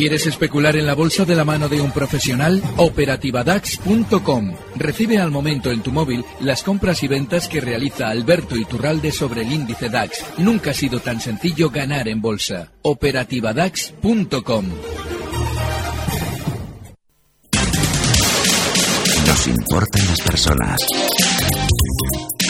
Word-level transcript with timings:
¿Quieres 0.00 0.26
especular 0.26 0.76
en 0.76 0.86
la 0.86 0.94
bolsa 0.94 1.26
de 1.26 1.36
la 1.36 1.44
mano 1.44 1.68
de 1.68 1.78
un 1.78 1.92
profesional? 1.92 2.62
Operativadax.com. 2.78 4.54
Recibe 4.76 5.18
al 5.18 5.30
momento 5.30 5.70
en 5.70 5.82
tu 5.82 5.92
móvil 5.92 6.24
las 6.40 6.62
compras 6.62 7.02
y 7.02 7.06
ventas 7.06 7.48
que 7.48 7.60
realiza 7.60 8.08
Alberto 8.08 8.56
Iturralde 8.56 9.12
sobre 9.12 9.42
el 9.42 9.52
índice 9.52 9.90
DAX. 9.90 10.24
Nunca 10.38 10.70
ha 10.70 10.72
sido 10.72 11.00
tan 11.00 11.20
sencillo 11.20 11.68
ganar 11.68 12.08
en 12.08 12.22
bolsa. 12.22 12.72
Operativadax.com. 12.80 14.64
Nos 19.26 19.46
importan 19.48 20.06
las 20.06 20.20
personas. 20.22 20.76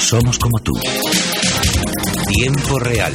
Somos 0.03 0.39
como 0.39 0.57
tú. 0.61 0.73
Tiempo 2.33 2.79
real. 2.79 3.13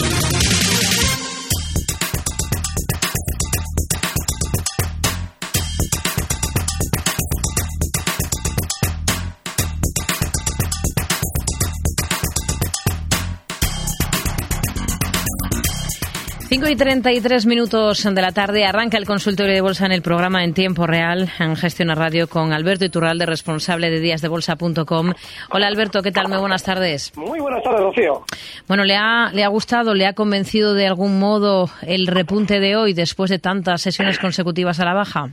Cinco 16.55 16.69
y 16.69 16.77
33 16.77 17.47
minutos 17.47 18.05
de 18.09 18.21
la 18.21 18.31
tarde 18.31 18.63
arranca 18.63 18.97
el 18.97 19.05
consultorio 19.05 19.53
de 19.53 19.59
bolsa 19.59 19.87
en 19.87 19.91
el 19.91 20.01
programa 20.01 20.41
en 20.41 20.53
tiempo 20.53 20.87
real 20.87 21.29
en 21.37 21.57
Gestión 21.57 21.93
Radio 21.93 22.29
con 22.29 22.53
Alberto 22.53 22.85
Iturralde, 22.85 23.25
responsable 23.25 23.89
de 23.89 23.99
díasdebolsa.com. 23.99 25.11
Hola 25.51 25.67
Alberto, 25.67 26.01
¿qué 26.01 26.13
tal? 26.13 26.29
Muy 26.29 26.37
buenas 26.37 26.63
tardes. 26.63 27.11
Muy 27.17 27.41
buenas 27.41 27.61
tardes, 27.61 27.81
Rocío. 27.81 28.23
Bueno, 28.69 28.85
¿le 28.85 28.95
ha, 28.95 29.31
¿le 29.33 29.43
ha 29.43 29.49
gustado, 29.49 29.93
le 29.93 30.05
ha 30.05 30.13
convencido 30.13 30.73
de 30.75 30.87
algún 30.87 31.19
modo 31.19 31.69
el 31.81 32.07
repunte 32.07 32.61
de 32.61 32.77
hoy 32.77 32.93
después 32.93 33.29
de 33.29 33.37
tantas 33.39 33.81
sesiones 33.81 34.17
consecutivas 34.17 34.79
a 34.79 34.85
la 34.85 34.93
baja? 34.93 35.31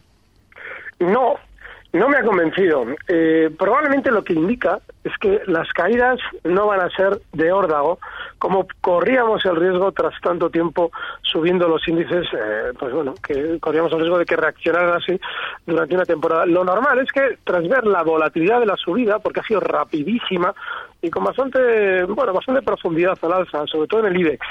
No, 0.98 1.36
no 1.92 2.08
me 2.08 2.16
ha 2.16 2.22
convencido. 2.22 2.86
Eh, 3.06 3.50
probablemente 3.58 4.10
lo 4.10 4.24
que 4.24 4.32
indica 4.32 4.80
es 5.04 5.12
que 5.18 5.42
las 5.46 5.68
caídas 5.72 6.18
no 6.44 6.66
van 6.66 6.80
a 6.80 6.90
ser 6.90 7.20
de 7.32 7.52
órdago, 7.52 7.98
como 8.38 8.66
corríamos 8.80 9.44
el 9.44 9.56
riesgo 9.56 9.92
tras 9.92 10.18
tanto 10.20 10.48
tiempo 10.48 10.90
subiendo 11.22 11.68
los 11.68 11.86
índices, 11.86 12.26
eh, 12.32 12.72
pues 12.78 12.92
bueno, 12.92 13.14
que 13.22 13.58
corríamos 13.60 13.92
el 13.92 13.98
riesgo 13.98 14.18
de 14.18 14.24
que 14.24 14.36
reaccionaran 14.36 14.94
así 14.94 15.20
durante 15.66 15.94
una 15.94 16.04
temporada. 16.04 16.46
Lo 16.46 16.64
normal 16.64 16.98
es 17.00 17.12
que 17.12 17.38
tras 17.44 17.68
ver 17.68 17.86
la 17.86 18.02
volatilidad 18.02 18.60
de 18.60 18.66
la 18.66 18.76
subida, 18.76 19.18
porque 19.18 19.40
ha 19.40 19.44
sido 19.44 19.60
rapidísima 19.60 20.54
y 21.02 21.10
con 21.10 21.24
bastante, 21.24 22.04
bueno, 22.04 22.32
bastante 22.32 22.62
profundidad 22.62 23.18
al 23.22 23.32
alza, 23.32 23.66
sobre 23.66 23.88
todo 23.88 24.00
en 24.00 24.14
el 24.14 24.20
IBEX, 24.20 24.46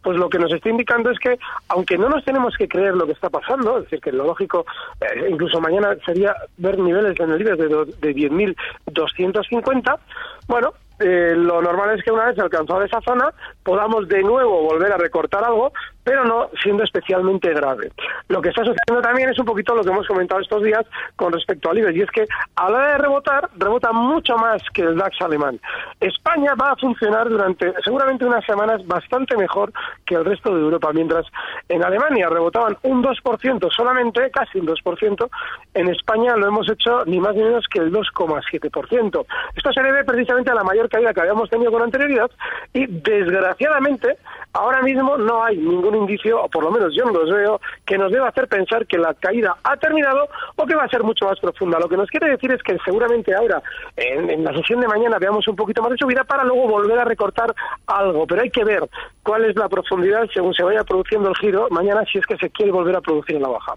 pues 0.00 0.16
lo 0.16 0.30
que 0.30 0.38
nos 0.38 0.52
está 0.52 0.68
indicando 0.68 1.10
es 1.10 1.18
que, 1.18 1.38
aunque 1.68 1.98
no 1.98 2.08
nos 2.08 2.24
tenemos 2.24 2.56
que 2.56 2.68
creer 2.68 2.94
lo 2.94 3.04
que 3.04 3.12
está 3.12 3.28
pasando, 3.28 3.78
es 3.78 3.84
decir, 3.84 4.00
que 4.00 4.12
lo 4.12 4.24
lógico, 4.24 4.64
eh, 5.00 5.26
incluso 5.28 5.60
mañana 5.60 5.96
sería 6.06 6.34
ver 6.56 6.78
niveles 6.78 7.18
en 7.18 7.32
el 7.32 7.40
IBEX 7.40 7.58
de, 7.58 7.68
de 7.68 8.14
10.250, 8.14 9.98
bueno, 10.46 10.72
eh, 11.00 11.34
lo 11.36 11.62
normal 11.62 11.96
es 11.96 12.04
que 12.04 12.10
una 12.10 12.26
vez 12.26 12.38
alcanzada 12.38 12.84
esa 12.84 13.00
zona 13.02 13.32
podamos 13.62 14.08
de 14.08 14.20
nuevo 14.22 14.62
volver 14.62 14.92
a 14.92 14.96
recortar 14.96 15.44
algo, 15.44 15.72
pero 16.08 16.24
no 16.24 16.48
siendo 16.62 16.84
especialmente 16.84 17.52
grave. 17.52 17.92
Lo 18.28 18.40
que 18.40 18.48
está 18.48 18.64
sucediendo 18.64 19.02
también 19.02 19.28
es 19.28 19.38
un 19.38 19.44
poquito 19.44 19.74
lo 19.74 19.84
que 19.84 19.90
hemos 19.90 20.06
comentado 20.06 20.40
estos 20.40 20.62
días 20.62 20.86
con 21.16 21.30
respecto 21.34 21.68
al 21.68 21.76
IBEX, 21.76 21.96
y 21.98 22.00
es 22.00 22.10
que 22.10 22.24
a 22.56 22.70
la 22.70 22.78
hora 22.78 22.92
de 22.92 22.98
rebotar, 22.98 23.50
rebota 23.58 23.92
mucho 23.92 24.34
más 24.38 24.62
que 24.72 24.80
el 24.80 24.96
DAX 24.96 25.20
alemán. 25.20 25.60
España 26.00 26.54
va 26.54 26.70
a 26.70 26.76
funcionar 26.76 27.28
durante 27.28 27.74
seguramente 27.84 28.24
unas 28.24 28.42
semanas 28.46 28.86
bastante 28.86 29.36
mejor 29.36 29.70
que 30.06 30.14
el 30.14 30.24
resto 30.24 30.54
de 30.54 30.62
Europa, 30.62 30.94
mientras 30.94 31.26
en 31.68 31.84
Alemania 31.84 32.30
rebotaban 32.30 32.78
un 32.84 33.04
2% 33.04 33.70
solamente, 33.70 34.30
casi 34.30 34.60
un 34.60 34.66
2%, 34.66 35.28
en 35.74 35.88
España 35.88 36.36
lo 36.36 36.46
hemos 36.48 36.70
hecho 36.70 37.04
ni 37.04 37.20
más 37.20 37.34
ni 37.34 37.42
menos 37.42 37.66
que 37.70 37.80
el 37.80 37.92
2,7%. 37.92 39.26
Esto 39.54 39.72
se 39.74 39.82
debe 39.82 40.04
precisamente 40.04 40.50
a 40.50 40.54
la 40.54 40.64
mayor 40.64 40.88
caída 40.88 41.12
que 41.12 41.20
habíamos 41.20 41.50
tenido 41.50 41.70
con 41.70 41.82
anterioridad 41.82 42.30
y 42.72 42.86
desgraciadamente 42.86 44.16
ahora 44.54 44.80
mismo 44.80 45.18
no 45.18 45.44
hay 45.44 45.58
ningún 45.58 45.97
indicio, 45.98 46.42
o 46.42 46.48
por 46.48 46.64
lo 46.64 46.70
menos 46.70 46.94
yo 46.94 47.04
no 47.04 47.12
los 47.12 47.30
veo, 47.30 47.60
que 47.84 47.98
nos 47.98 48.12
deba 48.12 48.28
hacer 48.28 48.48
pensar 48.48 48.86
que 48.86 48.98
la 48.98 49.14
caída 49.14 49.56
ha 49.62 49.76
terminado 49.76 50.28
o 50.56 50.66
que 50.66 50.74
va 50.74 50.84
a 50.84 50.88
ser 50.88 51.02
mucho 51.02 51.26
más 51.26 51.38
profunda. 51.40 51.78
Lo 51.78 51.88
que 51.88 51.96
nos 51.96 52.08
quiere 52.08 52.30
decir 52.30 52.52
es 52.52 52.62
que 52.62 52.76
seguramente 52.84 53.34
ahora, 53.34 53.62
en, 53.96 54.44
la 54.44 54.52
sesión 54.54 54.80
de 54.80 54.88
mañana, 54.88 55.18
veamos 55.18 55.46
un 55.48 55.56
poquito 55.56 55.82
más 55.82 55.92
de 55.92 55.98
subida 55.98 56.24
para 56.24 56.44
luego 56.44 56.68
volver 56.68 56.98
a 56.98 57.04
recortar 57.04 57.54
algo, 57.86 58.26
pero 58.26 58.42
hay 58.42 58.50
que 58.50 58.64
ver 58.64 58.88
cuál 59.22 59.44
es 59.44 59.56
la 59.56 59.68
profundidad 59.68 60.22
según 60.32 60.54
se 60.54 60.62
vaya 60.62 60.84
produciendo 60.84 61.28
el 61.28 61.36
giro 61.36 61.68
mañana 61.70 62.02
si 62.10 62.18
es 62.18 62.26
que 62.26 62.36
se 62.36 62.50
quiere 62.50 62.72
volver 62.72 62.96
a 62.96 63.00
producir 63.00 63.36
en 63.36 63.42
la 63.42 63.48
baja. 63.48 63.74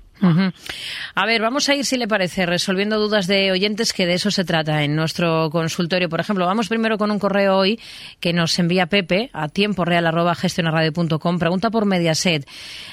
A 1.15 1.25
ver, 1.25 1.41
vamos 1.41 1.67
a 1.67 1.75
ir, 1.75 1.83
si 1.85 1.97
le 1.97 2.07
parece, 2.07 2.45
resolviendo 2.45 2.99
dudas 2.99 3.27
de 3.27 3.51
oyentes, 3.51 3.91
que 3.91 4.05
de 4.05 4.13
eso 4.13 4.31
se 4.31 4.45
trata 4.45 4.83
en 4.83 4.95
nuestro 4.95 5.49
consultorio. 5.51 6.09
Por 6.09 6.19
ejemplo, 6.19 6.45
vamos 6.45 6.69
primero 6.69 6.97
con 6.97 7.11
un 7.11 7.19
correo 7.19 7.57
hoy 7.57 7.79
que 8.19 8.33
nos 8.33 8.57
envía 8.59 8.85
Pepe 8.85 9.29
a 9.33 9.49
tiempo 9.49 9.83
real 9.83 10.05
arroba 10.07 10.35
gestionaradio.com. 10.35 11.39
Pregunta 11.39 11.69
por 11.69 11.85
Mediaset. 12.11 12.45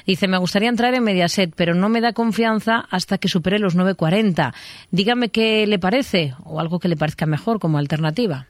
Dice, 0.07 0.29
me 0.29 0.39
gustaría 0.39 0.69
entrar 0.69 0.95
en 0.95 1.03
Mediaset, 1.03 1.53
pero 1.57 1.75
no 1.75 1.89
me 1.89 2.01
da 2.01 2.13
confianza 2.13 2.85
hasta 2.91 3.19
que 3.19 3.29
supere 3.29 3.59
los 3.59 3.77
9.40. 3.77 4.55
Dígame 4.91 5.31
qué 5.31 5.67
le 5.67 5.79
parece 5.79 6.35
o 6.45 6.61
algo 6.61 6.79
que 6.79 6.89
le 6.89 6.97
parezca 6.97 7.27
mejor 7.27 7.59
como 7.59 7.79
alternativa. 7.79 8.47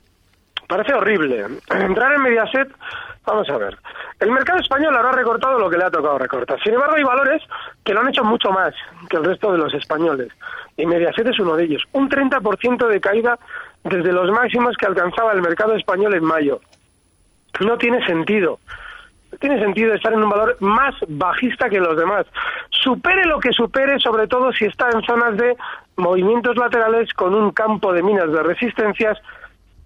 Parece 0.69 0.93
horrible. 0.93 1.47
Entrar 1.71 2.13
en 2.13 2.23
Mediaset, 2.23 2.69
vamos 3.25 3.49
a 3.49 3.57
ver. 3.57 3.79
El 4.21 4.31
mercado 4.31 4.61
español 4.61 4.95
habrá 4.95 5.13
recortado 5.13 5.59
lo 5.59 5.71
que 5.71 5.79
le 5.79 5.85
ha 5.85 5.91
tocado 5.91 6.19
recortar. 6.19 6.61
Sin 6.63 6.75
embargo, 6.75 6.97
hay 6.97 7.05
valores 7.05 7.43
que 7.85 7.95
lo 7.95 8.01
han 8.01 8.09
hecho 8.09 8.25
mucho 8.25 8.51
más 8.51 8.75
que 9.09 9.17
el 9.17 9.25
resto 9.25 9.53
de 9.53 9.59
los 9.59 9.73
españoles. 9.73 10.29
Y 10.77 10.85
Mediaset 10.85 11.27
es 11.27 11.41
uno 11.41 11.57
de 11.57 11.65
ellos. 11.65 11.83
Un 11.93 12.11
30% 12.11 12.87
de 12.87 13.01
caída 13.01 13.39
desde 13.85 14.13
los 14.13 14.31
máximos 14.31 14.77
que 14.77 14.87
alcanzaba 14.87 15.33
el 15.33 15.41
mercado 15.41 15.75
español 15.75 16.15
en 16.15 16.25
mayo. 16.25 16.61
No 17.61 17.79
tiene 17.79 18.05
sentido. 18.07 18.61
Tiene 19.41 19.61
sentido 19.61 19.95
estar 19.95 20.13
en 20.13 20.23
un 20.23 20.31
valor 20.31 20.57
más 20.61 20.95
bajista 21.07 21.69
que 21.69 21.79
los 21.79 21.97
demás. 21.97 22.27
Supere 22.71 23.25
lo 23.27 23.39
que 23.39 23.53
supere, 23.53 23.99
sobre 23.99 24.27
todo 24.27 24.53
si 24.53 24.65
está 24.65 24.89
en 24.91 25.03
zonas 25.03 25.37
de 25.37 25.57
movimientos 25.97 26.57
laterales 26.57 27.13
con 27.13 27.35
un 27.35 27.51
campo 27.51 27.93
de 27.93 28.03
minas 28.03 28.33
de 28.33 28.43
resistencias. 28.43 29.19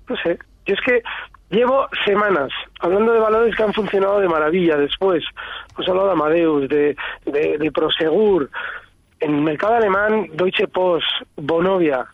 No 0.08 0.16
sé, 0.16 0.38
y 0.66 0.72
es 0.72 0.80
que 0.80 1.02
llevo 1.50 1.88
semanas 2.04 2.50
hablando 2.80 3.12
de 3.12 3.20
valores 3.20 3.54
que 3.54 3.62
han 3.62 3.72
funcionado 3.72 4.20
de 4.20 4.28
maravilla 4.28 4.76
después. 4.76 5.24
Pues 5.74 5.86
he 5.86 5.90
hablado 5.90 6.08
de 6.08 6.14
Amadeus, 6.14 6.68
de, 6.68 6.96
de, 7.26 7.58
de 7.58 7.72
Prosegur, 7.72 8.48
en 9.20 9.34
el 9.34 9.42
mercado 9.42 9.74
alemán, 9.74 10.28
Deutsche 10.34 10.66
Post, 10.68 11.06
Bonovia, 11.36 12.06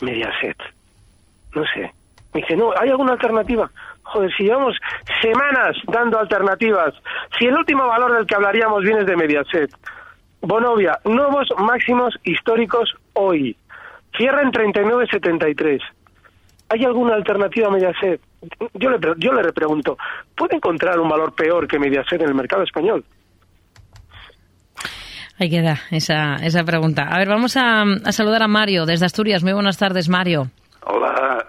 Mediaset. 0.00 0.58
No 1.54 1.64
sé. 1.66 1.92
Me 2.34 2.40
dice, 2.40 2.56
no, 2.56 2.72
¿hay 2.78 2.88
alguna 2.88 3.12
alternativa? 3.12 3.70
Joder, 4.04 4.30
si 4.36 4.44
llevamos 4.44 4.76
semanas 5.20 5.76
dando 5.86 6.18
alternativas, 6.18 6.94
si 7.38 7.46
el 7.46 7.56
último 7.56 7.86
valor 7.86 8.12
del 8.12 8.26
que 8.26 8.34
hablaríamos 8.34 8.82
viene 8.82 9.04
de 9.04 9.16
Mediaset, 9.16 9.70
Bonovia, 10.40 10.98
nuevos 11.04 11.48
máximos 11.56 12.14
históricos 12.24 12.94
hoy, 13.14 13.56
cierra 14.16 14.42
en 14.42 14.50
39.73. 14.50 15.80
¿Hay 16.68 16.84
alguna 16.84 17.14
alternativa 17.14 17.68
a 17.68 17.70
Mediaset? 17.70 18.20
Yo 18.74 18.90
le, 18.90 18.98
yo 19.18 19.32
le 19.32 19.42
repregunto, 19.42 19.96
¿puede 20.36 20.56
encontrar 20.56 20.98
un 20.98 21.08
valor 21.08 21.34
peor 21.34 21.68
que 21.68 21.78
Mediaset 21.78 22.20
en 22.20 22.28
el 22.28 22.34
mercado 22.34 22.64
español? 22.64 23.04
Ahí 25.38 25.48
queda 25.48 25.80
esa, 25.90 26.36
esa 26.36 26.64
pregunta. 26.64 27.04
A 27.04 27.18
ver, 27.18 27.28
vamos 27.28 27.56
a, 27.56 27.82
a 27.82 28.12
saludar 28.12 28.42
a 28.42 28.48
Mario 28.48 28.84
desde 28.84 29.06
Asturias. 29.06 29.42
Muy 29.42 29.52
buenas 29.52 29.78
tardes, 29.78 30.08
Mario. 30.08 30.48
Hola, 30.84 31.46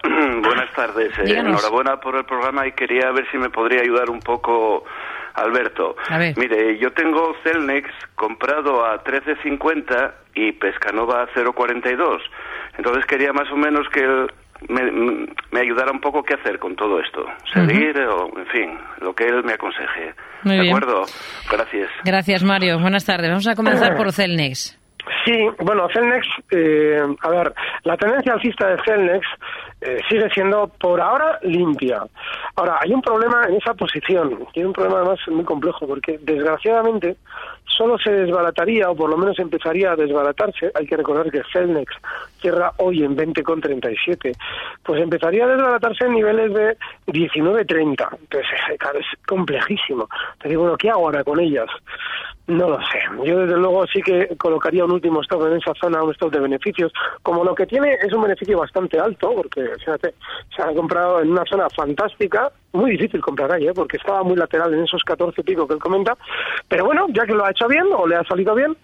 tardes. 0.87 1.17
Eh, 1.19 1.37
enhorabuena 1.37 1.97
por 1.97 2.15
el 2.15 2.25
programa 2.25 2.67
y 2.67 2.71
quería 2.73 3.11
ver 3.11 3.25
si 3.31 3.37
me 3.37 3.49
podría 3.49 3.81
ayudar 3.81 4.09
un 4.09 4.19
poco 4.19 4.83
Alberto. 5.33 5.95
A 6.09 6.17
ver. 6.17 6.37
Mire, 6.37 6.77
yo 6.77 6.91
tengo 6.91 7.35
Celnex 7.43 7.89
comprado 8.15 8.85
a 8.85 9.03
13.50 9.03 10.11
y 10.35 10.51
Pescanova 10.53 11.23
a 11.23 11.27
0.42. 11.27 12.19
Entonces 12.77 13.05
quería 13.05 13.33
más 13.33 13.51
o 13.51 13.55
menos 13.55 13.87
que 13.89 14.01
el, 14.01 14.27
me, 14.69 15.59
ayudará 15.59 15.91
un 15.91 15.99
poco 15.99 16.23
qué 16.23 16.35
hacer 16.35 16.59
con 16.59 16.75
todo 16.75 16.99
esto. 16.99 17.25
Seguir 17.53 17.97
o, 18.01 18.37
en 18.37 18.47
fin, 18.47 18.77
lo 19.01 19.13
que 19.13 19.25
él 19.25 19.43
me 19.43 19.53
aconseje. 19.53 20.13
¿De 20.43 20.67
acuerdo? 20.67 21.05
Gracias. 21.49 21.89
Gracias, 22.03 22.43
Mario. 22.43 22.79
Buenas 22.79 23.05
tardes. 23.05 23.29
Vamos 23.29 23.47
a 23.47 23.55
comenzar 23.55 23.95
por 23.97 24.11
Celnex. 24.11 24.82
Sí, 25.25 25.47
bueno, 25.59 25.87
Celnex, 25.89 26.25
eh, 26.51 27.01
a 27.21 27.29
ver, 27.29 27.53
la 27.83 27.97
tendencia 27.97 28.33
alcista 28.33 28.67
de 28.69 28.81
Celnex 28.83 29.27
eh, 29.81 29.99
sigue 30.09 30.29
siendo 30.29 30.67
por 30.67 31.01
ahora 31.01 31.39
limpia. 31.41 32.03
Ahora, 32.55 32.77
hay 32.81 32.93
un 32.93 33.01
problema 33.01 33.45
en 33.47 33.55
esa 33.55 33.73
posición, 33.73 34.47
tiene 34.53 34.67
un 34.67 34.73
problema 34.73 34.99
además 34.99 35.19
muy 35.27 35.43
complejo, 35.43 35.85
porque 35.87 36.19
desgraciadamente 36.21 37.17
solo 37.65 37.97
se 37.97 38.11
desbarataría, 38.11 38.89
o 38.89 38.95
por 38.95 39.09
lo 39.09 39.17
menos 39.17 39.37
empezaría 39.39 39.91
a 39.91 39.95
desbaratarse, 39.95 40.71
hay 40.73 40.85
que 40.85 40.97
recordar 40.97 41.29
que 41.31 41.41
Celnex 41.51 41.93
cierra 42.39 42.71
hoy 42.77 43.03
en 43.03 43.15
20,37, 43.17 44.35
pues 44.83 45.01
empezaría 45.01 45.45
a 45.45 45.47
desbaratarse 45.47 46.05
en 46.05 46.13
niveles 46.13 46.53
de 46.53 46.77
19,30. 47.07 48.07
Entonces, 48.21 48.49
claro, 48.77 48.99
es 48.99 49.07
complejísimo. 49.25 50.07
Te 50.41 50.49
digo, 50.49 50.61
bueno, 50.63 50.77
¿qué 50.77 50.89
hago 50.89 51.05
ahora 51.05 51.23
con 51.23 51.39
ellas? 51.39 51.69
No 52.45 52.69
lo 52.69 52.77
sé. 52.79 52.99
Yo 53.23 53.39
desde 53.39 53.57
luego 53.57 53.87
sí 53.87 54.01
que 54.01 54.35
colocaría 54.37 54.83
un 54.83 54.91
último 54.91 55.21
stop 55.21 55.47
en 55.47 55.53
esa 55.53 55.73
zona, 55.79 56.03
un 56.03 56.11
stop 56.11 56.33
de 56.33 56.41
beneficios. 56.41 56.91
Como 57.21 57.43
lo 57.43 57.55
que 57.55 57.65
tiene 57.65 57.93
es 57.93 58.11
un 58.11 58.21
beneficio 58.21 58.59
bastante 58.59 58.99
alto, 58.99 59.33
porque 59.33 59.61
fíjate, 59.79 60.13
se 60.53 60.61
ha 60.61 60.73
comprado 60.73 61.21
en 61.21 61.31
una 61.31 61.45
zona 61.45 61.69
fantástica, 61.69 62.51
muy 62.73 62.91
difícil 62.91 63.21
comprar 63.21 63.49
ahí, 63.51 63.67
¿eh? 63.67 63.73
porque 63.73 63.95
estaba 63.95 64.23
muy 64.23 64.35
lateral 64.35 64.73
en 64.73 64.83
esos 64.83 65.03
14 65.03 65.41
pico 65.43 65.65
que 65.65 65.75
él 65.75 65.79
comenta. 65.79 66.17
Pero 66.67 66.85
bueno, 66.85 67.05
ya 67.13 67.25
que 67.25 67.33
lo 67.33 67.45
ha 67.45 67.51
hecho 67.51 67.67
bien 67.69 67.85
o 67.95 68.05
le 68.05 68.17
ha 68.17 68.23
salido 68.25 68.53
bien, 68.55 68.75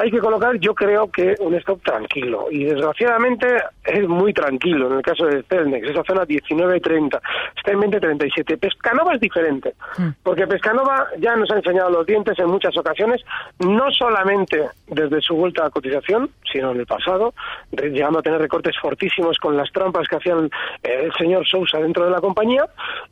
hay 0.00 0.10
que 0.10 0.18
colocar, 0.18 0.58
yo 0.58 0.74
creo 0.74 1.10
que 1.10 1.34
un 1.40 1.54
stop 1.56 1.82
tranquilo. 1.82 2.46
Y 2.50 2.64
desgraciadamente 2.64 3.46
es 3.84 4.08
muy 4.08 4.32
tranquilo 4.32 4.86
en 4.86 4.96
el 4.96 5.02
caso 5.02 5.26
de 5.26 5.42
Celnex, 5.42 5.88
esa 5.88 6.02
zona 6.04 6.22
19.30, 6.22 7.20
está 7.54 7.72
en 7.72 7.80
20.37. 7.80 8.58
Pescanova 8.58 9.14
es 9.14 9.20
diferente, 9.20 9.74
mm. 9.98 10.08
porque 10.22 10.46
Pescanova 10.46 11.08
ya 11.18 11.36
nos 11.36 11.50
ha 11.50 11.56
enseñado 11.56 11.90
los 11.90 12.06
dientes 12.06 12.38
en 12.38 12.46
muchas 12.46 12.74
ocasiones, 12.78 13.20
no 13.58 13.90
solamente 13.90 14.70
desde 14.86 15.20
su 15.20 15.36
vuelta 15.36 15.66
a 15.66 15.70
cotización, 15.70 16.30
sino 16.50 16.70
en 16.70 16.80
el 16.80 16.86
pasado, 16.86 17.34
llegando 17.70 18.20
a 18.20 18.22
tener 18.22 18.40
recortes 18.40 18.76
fortísimos 18.80 19.36
con 19.36 19.54
las 19.54 19.70
trampas 19.70 20.08
que 20.08 20.16
hacían 20.16 20.46
eh, 20.82 21.02
el 21.04 21.12
señor 21.12 21.46
Sousa 21.46 21.78
dentro 21.78 22.06
de 22.06 22.10
la 22.10 22.22
compañía, 22.22 22.64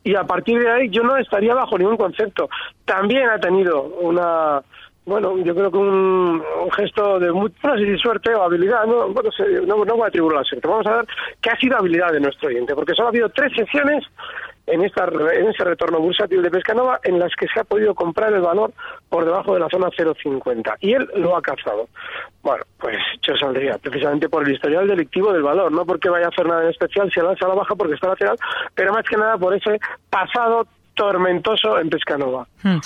y 0.03 0.15
a 0.15 0.25
partir 0.25 0.59
de 0.59 0.71
ahí 0.71 0.89
yo 0.89 1.03
no 1.03 1.19
estaría 1.19 1.55
bajo 1.55 1.77
ningún 1.77 1.99
concepto. 1.99 2.49
También 2.87 3.29
ha 3.29 3.39
tenido 3.39 3.83
una 3.83 4.63
bueno, 5.09 5.39
yo 5.39 5.55
creo 5.55 5.71
que 5.71 5.79
un, 5.79 6.43
gesto 6.77 7.19
de 7.19 7.33
si 7.79 7.99
suerte 7.99 8.35
o 8.35 8.43
habilidad, 8.43 8.85
no, 8.85 9.09
bueno, 9.09 9.31
no, 9.67 9.85
no 9.85 9.97
voy 9.97 10.05
a 10.05 10.09
atribuir 10.09 10.37
la 10.37 10.45
suerte. 10.45 10.69
Vamos 10.69 10.87
a 10.87 10.99
ver 10.99 11.07
qué 11.41 11.51
ha 11.51 11.57
sido 11.57 11.79
habilidad 11.79 12.13
de 12.13 12.21
nuestro 12.21 12.49
oyente, 12.49 12.75
porque 12.75 12.95
solo 12.95 13.09
ha 13.09 13.11
habido 13.11 13.29
tres 13.31 13.53
sesiones 13.57 14.05
en, 14.67 14.85
esta, 14.85 15.07
en 15.07 15.49
ese 15.49 15.65
retorno 15.65 15.99
bursátil 15.99 16.43
de 16.43 16.51
Pescanova 16.51 17.01
en 17.03 17.19
las 17.19 17.35
que 17.35 17.47
se 17.49 17.61
ha 17.61 17.65
podido 17.65 17.95
comprar 17.95 18.33
el 18.35 18.43
valor 18.43 18.73
por 19.09 19.25
debajo 19.25 19.55
de 19.55 19.61
la 19.61 19.69
zona 19.69 19.89
0,50 19.89 20.77
y 20.81 20.93
él 20.93 21.09
lo 21.17 21.37
ha 21.37 21.43
cazado. 21.43 21.89
Bueno, 22.43 22.65
pues 22.79 22.99
yo 23.27 23.35
saldría 23.37 23.79
precisamente 23.79 24.29
por 24.29 24.47
el 24.47 24.55
historial 24.55 24.87
delictivo 24.87 25.33
del 25.33 25.43
valor, 25.43 25.73
no 25.73 25.87
porque 25.87 26.11
vaya 26.11 26.27
a 26.27 26.29
hacer 26.29 26.47
nada 26.47 26.65
en 26.65 26.71
especial 26.71 27.11
si 27.11 27.21
lanza 27.21 27.47
a 27.47 27.49
la 27.49 27.55
baja 27.55 27.75
porque 27.75 27.95
está 27.95 28.09
lateral, 28.09 28.37
pero 28.75 28.93
más 28.93 29.05
que 29.09 29.17
nada 29.17 29.39
por 29.39 29.55
ese 29.55 29.79
pasado 30.11 30.67
tormentoso 30.99 31.79
en 31.79 31.89
Pescanova. 31.89 32.47
Hmm. 32.63 32.79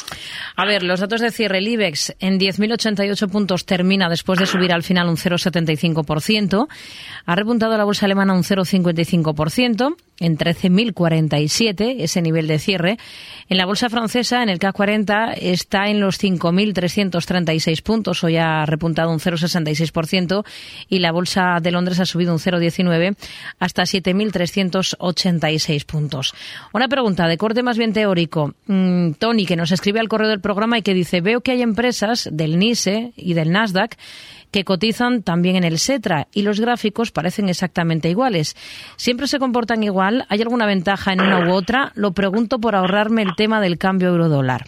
A 0.56 0.66
ver, 0.66 0.82
los 0.82 1.00
datos 1.00 1.22
de 1.22 1.30
cierre, 1.30 1.58
el 1.58 1.68
IBEX 1.68 2.14
en 2.20 2.38
10.088 2.38 3.30
puntos 3.30 3.64
termina 3.64 4.10
después 4.10 4.38
de 4.38 4.46
subir 4.46 4.72
al 4.72 4.82
final 4.82 5.08
un 5.08 5.16
0,75%. 5.16 6.68
Ha 7.24 7.34
repuntado 7.34 7.76
la 7.78 7.84
bolsa 7.84 8.04
alemana 8.04 8.34
un 8.34 8.42
0,55% 8.42 9.96
en 10.20 10.38
13.047, 10.38 11.96
ese 11.98 12.22
nivel 12.22 12.46
de 12.46 12.58
cierre. 12.58 12.98
En 13.48 13.56
la 13.56 13.66
bolsa 13.66 13.90
francesa, 13.90 14.42
en 14.42 14.48
el 14.48 14.58
CAC 14.58 14.76
40, 14.76 15.32
está 15.32 15.88
en 15.88 16.00
los 16.00 16.22
5.336 16.22 17.82
puntos, 17.82 18.24
hoy 18.24 18.36
ha 18.36 18.64
repuntado 18.66 19.10
un 19.10 19.18
0,66%, 19.18 20.44
y 20.88 21.00
la 21.00 21.12
bolsa 21.12 21.58
de 21.60 21.70
Londres 21.70 22.00
ha 22.00 22.06
subido 22.06 22.32
un 22.32 22.38
0,19 22.38 23.16
hasta 23.58 23.82
7.386 23.82 25.86
puntos. 25.86 26.34
Una 26.72 26.88
pregunta 26.88 27.26
de 27.26 27.36
corte 27.36 27.62
más 27.62 27.78
bien 27.78 27.92
teórico. 27.92 28.54
Mm, 28.66 29.12
Tony, 29.12 29.46
que 29.46 29.56
nos 29.56 29.72
escribe 29.72 30.00
al 30.00 30.08
correo 30.08 30.28
del 30.28 30.40
programa 30.40 30.78
y 30.78 30.82
que 30.82 30.94
dice, 30.94 31.20
veo 31.20 31.40
que 31.40 31.52
hay 31.52 31.62
empresas 31.62 32.28
del 32.32 32.58
NISE 32.58 33.12
y 33.16 33.34
del 33.34 33.50
Nasdaq 33.50 33.96
que 34.52 34.64
cotizan 34.64 35.22
también 35.22 35.56
en 35.56 35.64
el 35.64 35.78
SETRA 35.78 36.28
y 36.32 36.43
los 36.43 36.60
gráficos 36.60 37.10
parecen 37.10 37.49
exactamente 37.49 38.08
iguales. 38.08 38.54
¿Siempre 38.96 39.26
se 39.26 39.38
comportan 39.38 39.82
igual? 39.82 40.25
¿Hay 40.28 40.43
alguna 40.43 40.66
ventaja 40.66 41.12
en 41.12 41.22
una 41.22 41.49
u 41.49 41.54
otra? 41.54 41.90
Lo 41.94 42.12
pregunto 42.12 42.60
por 42.60 42.76
ahorrarme 42.76 43.22
el 43.22 43.34
tema 43.34 43.60
del 43.60 43.78
cambio 43.78 44.10
euro-dólar. 44.10 44.66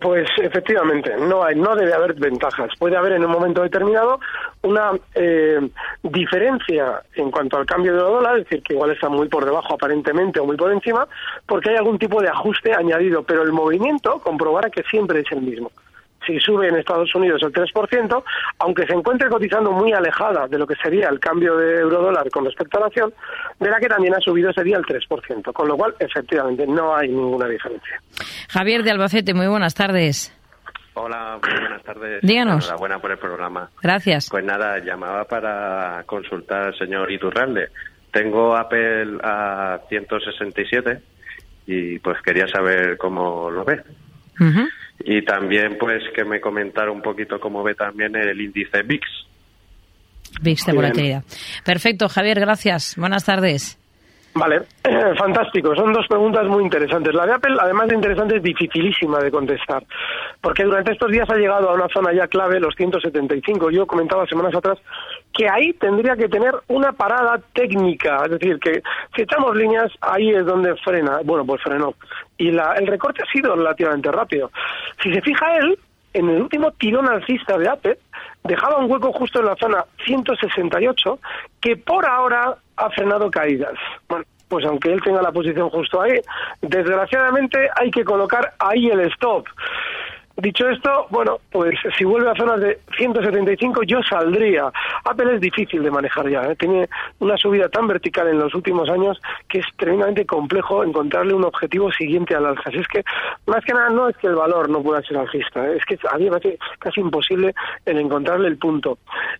Pues 0.00 0.28
efectivamente, 0.40 1.16
no 1.18 1.42
hay, 1.42 1.56
no 1.56 1.74
debe 1.74 1.92
haber 1.92 2.14
ventajas. 2.14 2.70
Puede 2.78 2.96
haber 2.96 3.12
en 3.12 3.24
un 3.24 3.32
momento 3.32 3.62
determinado 3.62 4.20
una 4.62 4.92
eh, 5.16 5.68
diferencia 6.04 7.02
en 7.14 7.32
cuanto 7.32 7.56
al 7.58 7.66
cambio 7.66 7.94
de 7.94 7.98
dólar, 7.98 8.38
es 8.38 8.44
decir, 8.44 8.62
que 8.62 8.74
igual 8.74 8.92
está 8.92 9.08
muy 9.08 9.28
por 9.28 9.44
debajo 9.44 9.74
aparentemente 9.74 10.38
o 10.38 10.46
muy 10.46 10.56
por 10.56 10.70
encima, 10.70 11.08
porque 11.44 11.70
hay 11.70 11.76
algún 11.76 11.98
tipo 11.98 12.22
de 12.22 12.28
ajuste 12.28 12.72
añadido, 12.72 13.24
pero 13.24 13.42
el 13.42 13.52
movimiento 13.52 14.20
comprobará 14.20 14.70
que 14.70 14.84
siempre 14.84 15.20
es 15.20 15.32
el 15.32 15.42
mismo 15.42 15.72
si 16.26 16.38
sube 16.38 16.68
en 16.68 16.76
Estados 16.76 17.14
Unidos 17.14 17.42
el 17.42 17.52
3%, 17.52 18.22
aunque 18.58 18.86
se 18.86 18.92
encuentre 18.92 19.28
cotizando 19.28 19.72
muy 19.72 19.92
alejada 19.92 20.46
de 20.48 20.58
lo 20.58 20.66
que 20.66 20.74
sería 20.76 21.08
el 21.08 21.18
cambio 21.18 21.56
de 21.56 21.80
euro-dólar 21.80 22.30
con 22.30 22.44
respecto 22.44 22.78
a 22.78 22.80
la 22.80 22.86
acción, 22.86 23.12
verá 23.58 23.78
que 23.78 23.88
también 23.88 24.14
ha 24.14 24.20
subido 24.20 24.50
ese 24.50 24.62
día 24.62 24.76
el 24.76 24.84
3%, 24.84 25.52
con 25.52 25.68
lo 25.68 25.76
cual, 25.76 25.94
efectivamente, 25.98 26.66
no 26.66 26.94
hay 26.94 27.08
ninguna 27.08 27.46
diferencia. 27.46 28.00
Javier 28.48 28.82
de 28.82 28.90
Albacete, 28.90 29.34
muy 29.34 29.46
buenas 29.46 29.74
tardes. 29.74 30.36
Hola, 30.94 31.38
muy 31.42 31.60
buenas 31.60 31.82
tardes. 31.82 32.20
Díganos. 32.22 32.66
Enhorabuena 32.66 32.98
por 32.98 33.10
el 33.12 33.18
programa. 33.18 33.70
Gracias. 33.82 34.28
Pues 34.30 34.44
nada, 34.44 34.78
llamaba 34.80 35.24
para 35.24 36.02
consultar 36.04 36.68
al 36.68 36.78
señor 36.78 37.10
Iturralde. 37.10 37.68
Tengo 38.10 38.56
Apple 38.56 39.18
a 39.22 39.80
167 39.88 41.00
y 41.66 41.98
pues 42.00 42.20
quería 42.22 42.48
saber 42.48 42.98
cómo 42.98 43.50
lo 43.50 43.64
ve. 43.64 43.82
Y 45.04 45.24
también, 45.24 45.78
pues, 45.78 46.02
que 46.14 46.24
me 46.24 46.40
comentara 46.40 46.90
un 46.90 47.00
poquito 47.00 47.40
cómo 47.40 47.62
ve 47.62 47.74
también 47.74 48.14
el 48.16 48.40
índice 48.40 48.82
VIX. 48.82 49.06
VIX 50.42 50.66
de 50.66 50.72
volatilidad. 50.72 51.24
Perfecto, 51.64 52.08
Javier, 52.08 52.38
gracias. 52.38 52.96
Buenas 52.96 53.24
tardes. 53.24 53.79
Vale, 54.40 54.62
fantástico. 55.18 55.74
Son 55.74 55.92
dos 55.92 56.06
preguntas 56.08 56.46
muy 56.46 56.62
interesantes. 56.62 57.14
La 57.14 57.26
de 57.26 57.34
Apple, 57.34 57.56
además 57.60 57.88
de 57.88 57.94
interesante, 57.94 58.36
es 58.38 58.42
dificilísima 58.42 59.18
de 59.18 59.30
contestar, 59.30 59.84
porque 60.40 60.64
durante 60.64 60.92
estos 60.92 61.10
días 61.10 61.28
ha 61.28 61.36
llegado 61.36 61.68
a 61.68 61.74
una 61.74 61.88
zona 61.88 62.10
ya 62.14 62.26
clave, 62.26 62.58
los 62.58 62.74
175. 62.74 63.70
Yo 63.70 63.86
comentaba 63.86 64.26
semanas 64.26 64.54
atrás 64.54 64.78
que 65.34 65.46
ahí 65.46 65.74
tendría 65.74 66.16
que 66.16 66.28
tener 66.28 66.54
una 66.68 66.92
parada 66.92 67.38
técnica, 67.52 68.22
es 68.24 68.30
decir, 68.30 68.58
que 68.58 68.82
si 69.14 69.22
echamos 69.22 69.54
líneas, 69.54 69.92
ahí 70.00 70.30
es 70.30 70.46
donde 70.46 70.74
frena. 70.76 71.20
Bueno, 71.22 71.44
pues 71.44 71.62
frenó. 71.62 71.92
Y 72.38 72.50
la, 72.50 72.72
el 72.78 72.86
recorte 72.86 73.22
ha 73.22 73.30
sido 73.30 73.54
relativamente 73.54 74.10
rápido. 74.10 74.50
Si 75.02 75.12
se 75.12 75.20
fija 75.20 75.58
él, 75.58 75.78
en 76.14 76.30
el 76.30 76.40
último 76.40 76.72
tirón 76.72 77.06
alcista 77.08 77.58
de 77.58 77.68
Apple, 77.68 77.98
dejaba 78.44 78.78
un 78.78 78.90
hueco 78.90 79.12
justo 79.12 79.40
en 79.40 79.46
la 79.46 79.56
zona 79.56 79.84
168 80.04 81.18
que 81.60 81.76
por 81.76 82.06
ahora 82.06 82.56
ha 82.76 82.90
frenado 82.90 83.30
caídas. 83.30 83.74
Bueno, 84.08 84.24
pues 84.48 84.66
aunque 84.66 84.92
él 84.92 85.00
tenga 85.02 85.22
la 85.22 85.30
posición 85.30 85.70
justo 85.70 86.02
ahí, 86.02 86.20
desgraciadamente 86.60 87.70
hay 87.76 87.90
que 87.90 88.04
colocar 88.04 88.52
ahí 88.58 88.88
el 88.88 89.00
stop. 89.12 89.46
Dicho 90.40 90.68
esto, 90.68 91.06
bueno, 91.10 91.38
pues 91.50 91.74
si 91.98 92.04
vuelve 92.04 92.30
a 92.30 92.34
zonas 92.34 92.60
de 92.60 92.78
175 92.96 93.82
yo 93.82 94.02
saldría. 94.02 94.72
Apple 95.04 95.34
es 95.34 95.40
difícil 95.40 95.82
de 95.82 95.90
manejar 95.90 96.28
ya, 96.28 96.42
¿eh? 96.42 96.56
tiene 96.56 96.88
una 97.18 97.36
subida 97.36 97.68
tan 97.68 97.86
vertical 97.86 98.28
en 98.28 98.38
los 98.38 98.54
últimos 98.54 98.88
años 98.88 99.20
que 99.48 99.58
es 99.58 99.66
tremendamente 99.76 100.24
complejo 100.24 100.82
encontrarle 100.82 101.34
un 101.34 101.44
objetivo 101.44 101.92
siguiente 101.92 102.34
al 102.34 102.46
alza. 102.46 102.62
Así 102.64 102.78
es 102.78 102.88
que, 102.88 103.02
más 103.46 103.64
que 103.64 103.74
nada, 103.74 103.90
no 103.90 104.08
es 104.08 104.16
que 104.16 104.28
el 104.28 104.34
valor 104.34 104.70
no 104.70 104.82
pueda 104.82 105.02
ser 105.02 105.18
alcista, 105.18 105.66
¿eh? 105.68 105.76
es 105.76 105.84
que 105.84 105.98
a 106.10 106.16
mí 106.16 106.24
me 106.24 106.30
parece 106.30 106.58
casi 106.78 107.00
imposible 107.00 107.54
el 107.84 107.98
encontrarle 107.98 108.48
el 108.48 108.56
punto. 108.56 108.98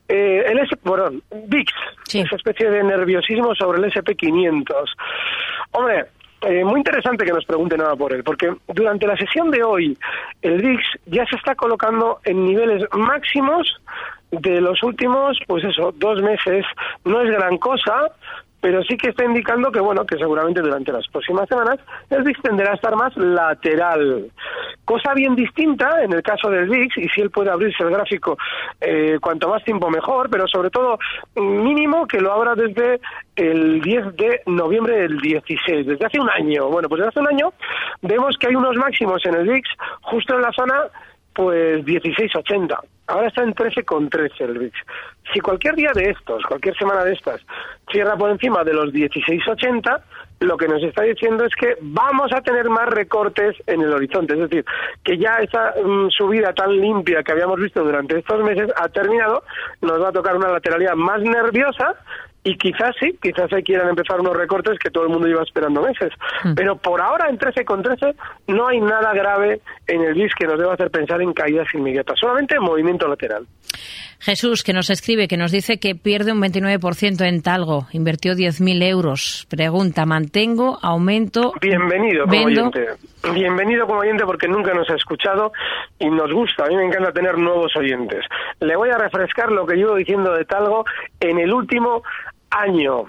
Eh, 0.08 0.44
el 0.46 0.58
S, 0.58 0.76
bueno, 0.84 1.10
VIX, 1.46 1.72
esa 2.12 2.36
especie 2.36 2.70
de 2.70 2.82
nerviosismo 2.82 3.54
sobre 3.54 3.78
el 3.78 3.92
SP500. 3.92 4.84
Hombre, 5.72 6.06
eh, 6.42 6.64
muy 6.64 6.80
interesante 6.80 7.24
que 7.24 7.32
nos 7.32 7.44
pregunten 7.44 7.78
nada 7.78 7.96
por 7.96 8.12
él, 8.12 8.24
porque 8.24 8.54
durante 8.68 9.06
la 9.06 9.16
sesión 9.16 9.50
de 9.50 9.62
hoy 9.62 9.98
el 10.42 10.62
VIX 10.62 10.82
ya 11.06 11.26
se 11.26 11.36
está 11.36 11.54
colocando 11.54 12.20
en 12.24 12.46
niveles 12.46 12.84
máximos 12.92 13.80
de 14.30 14.60
los 14.60 14.82
últimos, 14.82 15.38
pues 15.46 15.64
eso, 15.64 15.92
dos 15.96 16.22
meses. 16.22 16.64
No 17.04 17.20
es 17.20 17.30
gran 17.30 17.58
cosa, 17.58 18.10
pero 18.60 18.82
sí 18.84 18.96
que 18.96 19.10
está 19.10 19.24
indicando 19.24 19.70
que, 19.72 19.80
bueno, 19.80 20.04
que 20.04 20.16
seguramente 20.16 20.60
durante 20.60 20.92
las 20.92 21.06
próximas 21.08 21.48
semanas 21.48 21.78
el 22.10 22.22
VIX 22.22 22.42
tenderá 22.42 22.72
a 22.72 22.74
estar 22.74 22.94
más 22.96 23.16
lateral. 23.16 24.30
Cosa 24.90 25.14
bien 25.14 25.36
distinta 25.36 26.02
en 26.02 26.12
el 26.12 26.20
caso 26.20 26.50
del 26.50 26.68
VIX, 26.68 26.98
y 26.98 27.08
si 27.10 27.20
él 27.20 27.30
puede 27.30 27.48
abrirse 27.48 27.84
el 27.84 27.90
gráfico 27.90 28.36
eh, 28.80 29.18
cuanto 29.20 29.48
más 29.48 29.62
tiempo 29.62 29.88
mejor, 29.88 30.28
pero 30.28 30.48
sobre 30.48 30.68
todo 30.68 30.98
mínimo 31.36 32.08
que 32.08 32.20
lo 32.20 32.32
abra 32.32 32.56
desde 32.56 33.00
el 33.36 33.80
10 33.82 34.16
de 34.16 34.42
noviembre 34.46 34.96
del 35.02 35.18
16, 35.18 35.86
desde 35.86 36.04
hace 36.04 36.18
un 36.18 36.28
año. 36.28 36.66
Bueno, 36.66 36.88
pues 36.88 36.98
desde 36.98 37.10
hace 37.10 37.20
un 37.20 37.28
año 37.28 37.52
vemos 38.02 38.36
que 38.36 38.48
hay 38.48 38.56
unos 38.56 38.74
máximos 38.74 39.24
en 39.26 39.36
el 39.36 39.46
VIX 39.46 39.68
justo 40.00 40.34
en 40.34 40.42
la 40.42 40.50
zona 40.50 40.88
pues 41.34 41.84
16.80. 41.84 42.76
Ahora 43.06 43.28
está 43.28 43.44
en 43.44 43.54
13,13 43.54 44.40
el 44.40 44.58
VIX. 44.58 44.76
Si 45.32 45.38
cualquier 45.38 45.76
día 45.76 45.92
de 45.94 46.10
estos, 46.10 46.42
cualquier 46.46 46.76
semana 46.76 47.04
de 47.04 47.12
estas, 47.12 47.40
cierra 47.92 48.16
por 48.16 48.30
encima 48.30 48.64
de 48.64 48.74
los 48.74 48.92
16,80, 48.92 50.02
lo 50.40 50.56
que 50.56 50.68
nos 50.68 50.82
está 50.82 51.02
diciendo 51.02 51.44
es 51.44 51.54
que 51.54 51.76
vamos 51.80 52.32
a 52.32 52.40
tener 52.40 52.68
más 52.70 52.88
recortes 52.88 53.56
en 53.66 53.82
el 53.82 53.92
horizonte. 53.92 54.34
Es 54.34 54.40
decir, 54.40 54.64
que 55.04 55.18
ya 55.18 55.36
esa 55.36 55.74
mm, 55.84 56.08
subida 56.10 56.54
tan 56.54 56.72
limpia 56.72 57.22
que 57.22 57.32
habíamos 57.32 57.60
visto 57.60 57.84
durante 57.84 58.18
estos 58.18 58.42
meses 58.42 58.70
ha 58.76 58.88
terminado, 58.88 59.44
nos 59.82 60.02
va 60.02 60.08
a 60.08 60.12
tocar 60.12 60.36
una 60.36 60.48
lateralidad 60.48 60.94
más 60.94 61.20
nerviosa 61.20 61.94
y 62.42 62.56
quizás 62.56 62.96
sí, 62.98 63.18
quizás 63.20 63.52
ahí 63.52 63.62
quieran 63.62 63.90
empezar 63.90 64.18
unos 64.18 64.34
recortes 64.34 64.78
que 64.78 64.90
todo 64.90 65.04
el 65.04 65.10
mundo 65.10 65.28
iba 65.28 65.42
esperando 65.42 65.82
meses. 65.82 66.10
Hmm. 66.42 66.54
Pero 66.54 66.76
por 66.76 67.02
ahora, 67.02 67.28
en 67.28 67.36
13 67.36 67.66
con 67.66 67.82
13, 67.82 68.14
no 68.46 68.66
hay 68.66 68.80
nada 68.80 69.12
grave 69.12 69.60
en 69.86 70.02
el 70.02 70.14
BIS 70.14 70.34
que 70.34 70.46
nos 70.46 70.58
deba 70.58 70.72
hacer 70.72 70.90
pensar 70.90 71.20
en 71.20 71.34
caídas 71.34 71.68
inmediatas, 71.74 72.18
solamente 72.18 72.58
movimiento 72.58 73.06
lateral. 73.06 73.46
Jesús, 74.20 74.62
que 74.62 74.74
nos 74.74 74.90
escribe, 74.90 75.28
que 75.28 75.38
nos 75.38 75.50
dice 75.50 75.80
que 75.80 75.94
pierde 75.94 76.32
un 76.32 76.42
29% 76.42 77.26
en 77.26 77.42
Talgo, 77.42 77.86
invirtió 77.92 78.34
10.000 78.34 78.82
euros. 78.84 79.46
Pregunta, 79.48 80.04
¿mantengo, 80.04 80.78
aumento? 80.82 81.54
Bienvenido 81.60 82.26
como 82.26 82.44
oyente. 82.44 82.86
Bienvenido 83.32 83.86
como 83.86 84.00
oyente 84.00 84.24
porque 84.26 84.46
nunca 84.46 84.74
nos 84.74 84.90
ha 84.90 84.94
escuchado 84.94 85.52
y 85.98 86.10
nos 86.10 86.30
gusta. 86.32 86.64
A 86.64 86.68
mí 86.68 86.76
me 86.76 86.84
encanta 86.84 87.12
tener 87.12 87.38
nuevos 87.38 87.74
oyentes. 87.76 88.24
Le 88.60 88.76
voy 88.76 88.90
a 88.90 88.98
refrescar 88.98 89.50
lo 89.50 89.66
que 89.66 89.76
llevo 89.76 89.96
diciendo 89.96 90.34
de 90.34 90.44
Talgo 90.44 90.84
en 91.18 91.38
el 91.38 91.52
último 91.52 92.02
año 92.50 93.06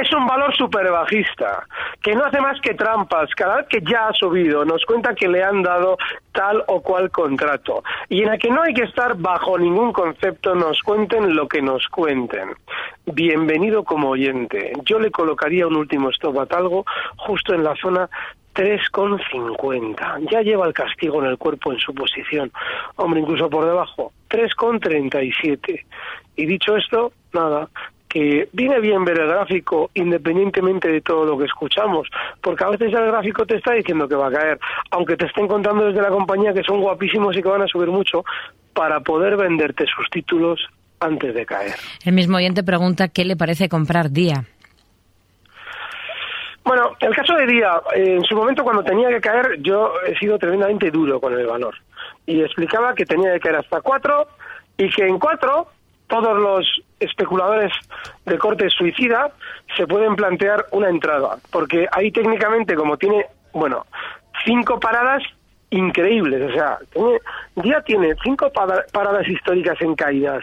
es 0.00 0.12
un 0.12 0.26
valor 0.26 0.54
súper 0.56 0.90
bajista, 0.90 1.66
que 2.02 2.14
no 2.14 2.24
hace 2.24 2.40
más 2.40 2.60
que 2.60 2.74
trampas. 2.74 3.30
Cada 3.34 3.56
vez 3.58 3.66
que 3.68 3.80
ya 3.82 4.08
ha 4.08 4.12
subido, 4.12 4.64
nos 4.64 4.84
cuenta 4.84 5.14
que 5.14 5.28
le 5.28 5.42
han 5.42 5.62
dado 5.62 5.98
tal 6.32 6.64
o 6.68 6.80
cual 6.80 7.10
contrato. 7.10 7.82
Y 8.08 8.22
en 8.22 8.28
la 8.28 8.38
que 8.38 8.50
no 8.50 8.62
hay 8.62 8.72
que 8.72 8.84
estar 8.84 9.16
bajo 9.16 9.58
ningún 9.58 9.92
concepto, 9.92 10.54
nos 10.54 10.80
cuenten 10.82 11.34
lo 11.34 11.48
que 11.48 11.60
nos 11.60 11.86
cuenten. 11.88 12.50
Bienvenido 13.06 13.84
como 13.84 14.10
oyente. 14.10 14.72
Yo 14.84 14.98
le 14.98 15.10
colocaría 15.10 15.66
un 15.66 15.76
último 15.76 16.10
stop 16.10 16.38
a 16.40 16.46
Talgo 16.46 16.84
justo 17.16 17.54
en 17.54 17.64
la 17.64 17.74
zona 17.76 18.08
3,50. 18.54 20.30
Ya 20.30 20.42
lleva 20.42 20.66
el 20.66 20.72
castigo 20.72 21.22
en 21.22 21.30
el 21.30 21.38
cuerpo 21.38 21.72
en 21.72 21.78
su 21.78 21.94
posición. 21.94 22.50
Hombre, 22.96 23.20
incluso 23.20 23.48
por 23.48 23.66
debajo. 23.66 24.12
3,37. 24.28 25.84
Y 26.36 26.46
dicho 26.46 26.76
esto, 26.76 27.12
nada, 27.32 27.68
que 28.10 28.48
viene 28.52 28.80
bien 28.80 29.04
ver 29.04 29.20
el 29.20 29.28
gráfico 29.28 29.90
independientemente 29.94 30.88
de 30.88 31.00
todo 31.00 31.24
lo 31.24 31.38
que 31.38 31.44
escuchamos, 31.44 32.08
porque 32.42 32.64
a 32.64 32.70
veces 32.70 32.92
el 32.92 33.06
gráfico 33.06 33.46
te 33.46 33.56
está 33.56 33.72
diciendo 33.72 34.08
que 34.08 34.16
va 34.16 34.26
a 34.26 34.32
caer, 34.32 34.58
aunque 34.90 35.16
te 35.16 35.26
estén 35.26 35.46
contando 35.46 35.86
desde 35.86 36.02
la 36.02 36.08
compañía 36.08 36.52
que 36.52 36.64
son 36.64 36.80
guapísimos 36.80 37.36
y 37.36 37.42
que 37.42 37.48
van 37.48 37.62
a 37.62 37.68
subir 37.68 37.88
mucho, 37.88 38.24
para 38.74 39.00
poder 39.00 39.36
venderte 39.36 39.84
sus 39.86 40.10
títulos 40.10 40.60
antes 40.98 41.34
de 41.34 41.46
caer. 41.46 41.74
El 42.04 42.14
mismo 42.14 42.36
oyente 42.36 42.64
pregunta 42.64 43.08
qué 43.08 43.24
le 43.24 43.36
parece 43.36 43.68
comprar 43.68 44.10
día. 44.10 44.44
Bueno, 46.64 46.92
el 47.00 47.14
caso 47.14 47.34
de 47.34 47.46
Día, 47.46 47.80
en 47.94 48.22
su 48.24 48.36
momento 48.36 48.62
cuando 48.62 48.84
tenía 48.84 49.08
que 49.08 49.20
caer, 49.20 49.60
yo 49.62 49.92
he 50.06 50.16
sido 50.18 50.38
tremendamente 50.38 50.90
duro 50.90 51.20
con 51.20 51.32
el 51.32 51.46
valor. 51.46 51.74
Y 52.26 52.42
explicaba 52.42 52.94
que 52.94 53.06
tenía 53.06 53.32
que 53.34 53.40
caer 53.40 53.56
hasta 53.56 53.80
cuatro 53.80 54.28
y 54.76 54.88
que 54.90 55.06
en 55.06 55.18
cuatro 55.18 55.68
todos 56.10 56.36
los 56.38 56.66
especuladores 56.98 57.72
de 58.26 58.36
corte 58.36 58.68
suicida 58.68 59.30
se 59.76 59.86
pueden 59.86 60.16
plantear 60.16 60.66
una 60.72 60.90
entrada, 60.90 61.38
porque 61.50 61.88
ahí 61.92 62.10
técnicamente 62.10 62.74
como 62.74 62.98
tiene, 62.98 63.24
bueno, 63.52 63.86
cinco 64.44 64.78
paradas 64.78 65.22
increíbles, 65.70 66.50
o 66.50 66.52
sea, 66.52 66.78
ya 67.64 67.80
tiene 67.82 68.14
cinco 68.22 68.52
paradas 68.92 69.26
históricas 69.28 69.80
en 69.80 69.94
caídas. 69.94 70.42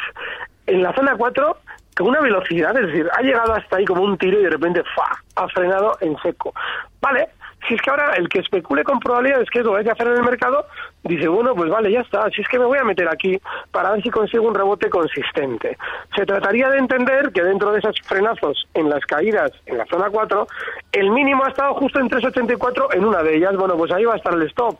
En 0.65 0.81
la 0.81 0.93
zona 0.93 1.15
4 1.15 1.57
con 1.97 2.07
una 2.07 2.21
velocidad, 2.21 2.77
es 2.77 2.87
decir, 2.87 3.09
ha 3.11 3.21
llegado 3.21 3.53
hasta 3.53 3.77
ahí 3.77 3.85
como 3.85 4.03
un 4.03 4.17
tiro 4.17 4.39
y 4.39 4.43
de 4.43 4.51
repente 4.51 4.83
¡fa! 4.95 5.19
ha 5.35 5.47
frenado 5.49 5.97
en 5.99 6.15
seco. 6.19 6.53
Vale, 7.01 7.29
si 7.67 7.73
es 7.73 7.81
que 7.81 7.89
ahora 7.89 8.13
el 8.15 8.29
que 8.29 8.39
especule 8.39 8.83
con 8.83 8.99
probabilidades 8.99 9.49
que 9.49 9.59
es 9.59 9.65
lo 9.65 9.73
que 9.73 9.79
hay 9.79 9.83
que 9.85 9.91
hacer 9.91 10.07
en 10.07 10.17
el 10.17 10.23
mercado, 10.23 10.65
dice, 11.03 11.27
bueno, 11.27 11.53
pues 11.55 11.69
vale, 11.69 11.91
ya 11.91 12.01
está, 12.01 12.29
si 12.29 12.41
es 12.41 12.47
que 12.47 12.59
me 12.59 12.65
voy 12.65 12.77
a 12.77 12.83
meter 12.83 13.07
aquí 13.09 13.39
para 13.71 13.91
ver 13.91 14.01
si 14.01 14.09
consigo 14.09 14.47
un 14.47 14.55
rebote 14.55 14.89
consistente. 14.89 15.77
Se 16.15 16.25
trataría 16.25 16.69
de 16.69 16.77
entender 16.77 17.31
que 17.31 17.43
dentro 17.43 17.71
de 17.71 17.79
esos 17.79 17.95
frenazos 18.03 18.67
en 18.73 18.89
las 18.89 19.05
caídas 19.05 19.51
en 19.65 19.77
la 19.77 19.85
zona 19.85 20.09
4, 20.09 20.47
el 20.93 21.11
mínimo 21.11 21.43
ha 21.45 21.49
estado 21.49 21.73
justo 21.75 21.99
en 21.99 22.09
3,84 22.09 22.95
en 22.95 23.05
una 23.05 23.23
de 23.23 23.37
ellas, 23.37 23.55
bueno, 23.55 23.75
pues 23.75 23.91
ahí 23.91 24.05
va 24.05 24.13
a 24.13 24.17
estar 24.17 24.33
el 24.33 24.43
stop. 24.43 24.77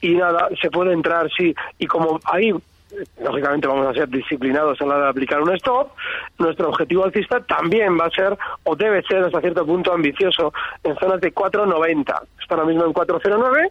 Y 0.00 0.14
nada, 0.14 0.48
se 0.60 0.70
puede 0.70 0.92
entrar, 0.92 1.30
sí, 1.36 1.54
y 1.78 1.86
como 1.86 2.20
ahí 2.24 2.52
lógicamente 3.22 3.66
vamos 3.66 3.86
a 3.86 3.94
ser 3.94 4.08
disciplinados 4.08 4.80
a 4.80 4.86
la 4.86 4.94
hora 4.94 5.04
de 5.04 5.10
aplicar 5.10 5.40
un 5.40 5.54
stop, 5.54 5.92
nuestro 6.38 6.68
objetivo 6.68 7.04
alcista 7.04 7.40
también 7.40 7.98
va 7.98 8.06
a 8.06 8.10
ser 8.10 8.36
o 8.64 8.76
debe 8.76 9.02
ser 9.02 9.24
hasta 9.24 9.40
cierto 9.40 9.66
punto 9.66 9.92
ambicioso 9.92 10.52
en 10.82 10.96
zonas 10.96 11.20
de 11.20 11.34
4.90. 11.34 12.22
Está 12.40 12.54
ahora 12.54 12.66
mismo 12.66 12.84
en 12.84 12.92
4.09 12.92 13.70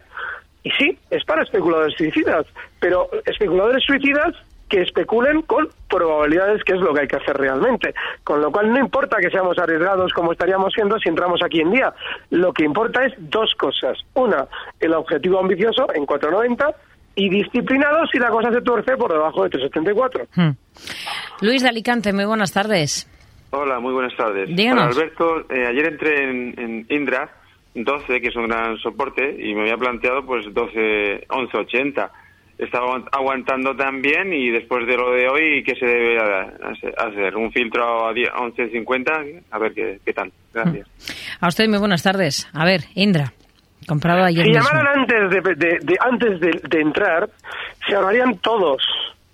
y 0.64 0.72
sí, 0.72 0.98
es 1.10 1.24
para 1.26 1.44
especuladores 1.44 1.96
suicidas, 1.96 2.46
pero 2.80 3.10
especuladores 3.26 3.84
suicidas 3.84 4.34
que 4.70 4.82
especulen 4.82 5.44
con 5.44 5.70
probabilidades, 5.88 6.64
que 6.64 6.74
es 6.74 6.80
lo 6.80 6.96
que 6.96 7.02
hay 7.02 7.08
que 7.08 7.18
hacer 7.18 7.38
realmente. 7.38 7.94
Con 8.24 8.42
lo 8.42 8.52
cual 8.52 8.74
no 8.74 8.80
importa 8.80 9.18
que 9.18 9.30
seamos 9.30 9.60
arriesgados 9.60 10.12
como 10.14 10.32
estaríamos 10.32 10.74
siendo 10.74 10.98
si 10.98 11.10
entramos 11.10 11.44
aquí 11.44 11.62
en 11.62 11.70
día. 11.70 11.94
Lo 12.32 12.54
que 12.54 12.64
importa 12.64 13.06
es 13.06 13.14
dos 13.18 13.54
cosas. 13.54 14.00
Una, 14.16 14.48
el 14.80 14.94
objetivo 14.94 15.40
ambicioso 15.40 15.94
en 15.94 16.08
490 16.08 16.76
y 17.16 17.30
disciplinados 17.30 18.10
si 18.12 18.20
la 18.20 18.30
cosa 18.30 18.52
se 18.52 18.62
tuerce 18.62 18.98
por 18.98 19.12
debajo 19.12 19.44
de 19.44 19.50
374. 19.52 20.28
Hmm. 20.36 20.52
Luis 21.42 21.62
de 21.62 21.70
Alicante, 21.70 22.14
muy 22.14 22.26
buenas 22.26 22.52
tardes. 22.52 23.08
Hola, 23.52 23.80
muy 23.80 23.94
buenas 23.94 24.16
tardes. 24.16 24.50
Díganos. 24.56 24.96
Alberto, 24.96 25.42
eh, 25.54 25.68
ayer 25.68 25.86
entré 25.86 26.24
en, 26.24 26.86
Indra 26.90 27.30
12, 27.76 28.20
que 28.20 28.30
es 28.30 28.36
un 28.36 28.48
gran 28.48 28.78
soporte, 28.80 29.36
y 29.40 29.54
me 29.54 29.62
había 29.62 29.78
planteado 29.78 30.26
pues 30.26 30.52
12, 30.52 31.28
11.80. 31.28 32.10
Estaba 32.58 33.04
aguantando 33.12 33.76
también 33.76 34.32
y 34.32 34.50
después 34.50 34.88
de 34.88 34.96
lo 34.96 35.12
de 35.12 35.28
hoy, 35.28 35.64
¿qué 35.64 35.76
se 35.76 35.86
debe 35.86 36.18
hacer? 36.98 37.36
¿Un 37.36 37.52
filtro 37.52 38.08
a 38.08 38.14
11.50? 38.14 39.44
A 39.52 39.60
ver 39.60 39.74
qué, 39.74 40.00
qué 40.06 40.14
tal. 40.14 40.32
Gracias. 40.54 40.88
A 41.40 41.48
usted 41.48 41.68
muy 41.68 41.80
buenas 41.80 42.04
tardes. 42.04 42.48
A 42.54 42.64
ver, 42.64 42.82
Indra. 42.96 43.34
Comprado 43.88 44.24
ayer 44.24 44.46
si 44.46 44.54
llamaran 44.54 45.00
antes 45.00 45.30
de, 45.30 45.98
antes 46.00 46.40
de, 46.40 46.80
entrar, 46.80 47.30
se 47.88 47.96
ahorrarían 47.96 48.38
todos 48.38 48.84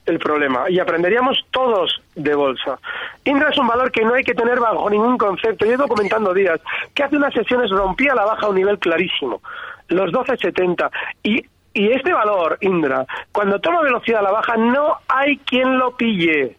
el 0.05 0.19
problema 0.19 0.69
y 0.69 0.79
aprenderíamos 0.79 1.37
todos 1.51 2.01
de 2.15 2.33
bolsa. 2.33 2.79
Indra 3.25 3.49
es 3.49 3.57
un 3.57 3.67
valor 3.67 3.91
que 3.91 4.03
no 4.03 4.13
hay 4.13 4.23
que 4.23 4.33
tener 4.33 4.59
bajo 4.59 4.89
ningún 4.89 5.17
concepto. 5.17 5.65
Yo 5.65 5.71
he 5.71 5.75
ido 5.75 5.87
comentando 5.87 6.33
días 6.33 6.59
que 6.93 7.03
hace 7.03 7.17
unas 7.17 7.33
sesiones 7.33 7.69
rompía 7.69 8.15
la 8.15 8.25
baja 8.25 8.47
a 8.47 8.49
un 8.49 8.55
nivel 8.55 8.79
clarísimo, 8.79 9.41
los 9.87 10.11
12.70. 10.11 10.89
Y, 11.23 11.45
y 11.73 11.91
este 11.91 12.11
valor, 12.11 12.57
Indra, 12.61 13.05
cuando 13.31 13.59
toma 13.59 13.81
velocidad 13.81 14.21
a 14.21 14.23
la 14.23 14.31
baja, 14.31 14.57
no 14.57 14.97
hay 15.07 15.37
quien 15.37 15.77
lo 15.77 15.95
pille. 15.95 16.55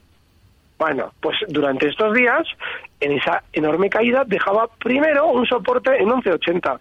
Bueno, 0.79 1.13
pues 1.21 1.37
durante 1.49 1.89
estos 1.89 2.15
días, 2.15 2.47
en 3.01 3.13
esa 3.13 3.43
enorme 3.53 3.91
caída, 3.91 4.25
dejaba 4.25 4.69
primero 4.79 5.27
un 5.27 5.45
soporte 5.47 6.01
en 6.01 6.09
11.80 6.09 6.79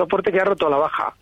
soporte 0.00 0.32
que 0.32 0.40
ha 0.40 0.44
roto 0.44 0.68
la 0.68 0.78
baja. 0.78 1.12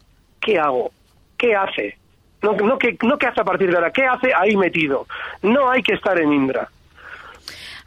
¿Qué 0.40 0.58
hago? 0.58 0.90
¿Qué 1.36 1.54
hace? 1.54 1.96
No, 2.42 2.52
no, 2.52 2.78
que, 2.78 2.96
no 3.02 3.18
qué 3.18 3.26
hace 3.26 3.40
a 3.40 3.44
partir 3.44 3.70
de 3.70 3.76
ahora, 3.76 3.90
¿qué 3.90 4.04
hace 4.04 4.30
ahí 4.34 4.56
metido? 4.56 5.06
No 5.42 5.70
hay 5.70 5.82
que 5.82 5.94
estar 5.94 6.18
en 6.18 6.32
Indra. 6.32 6.68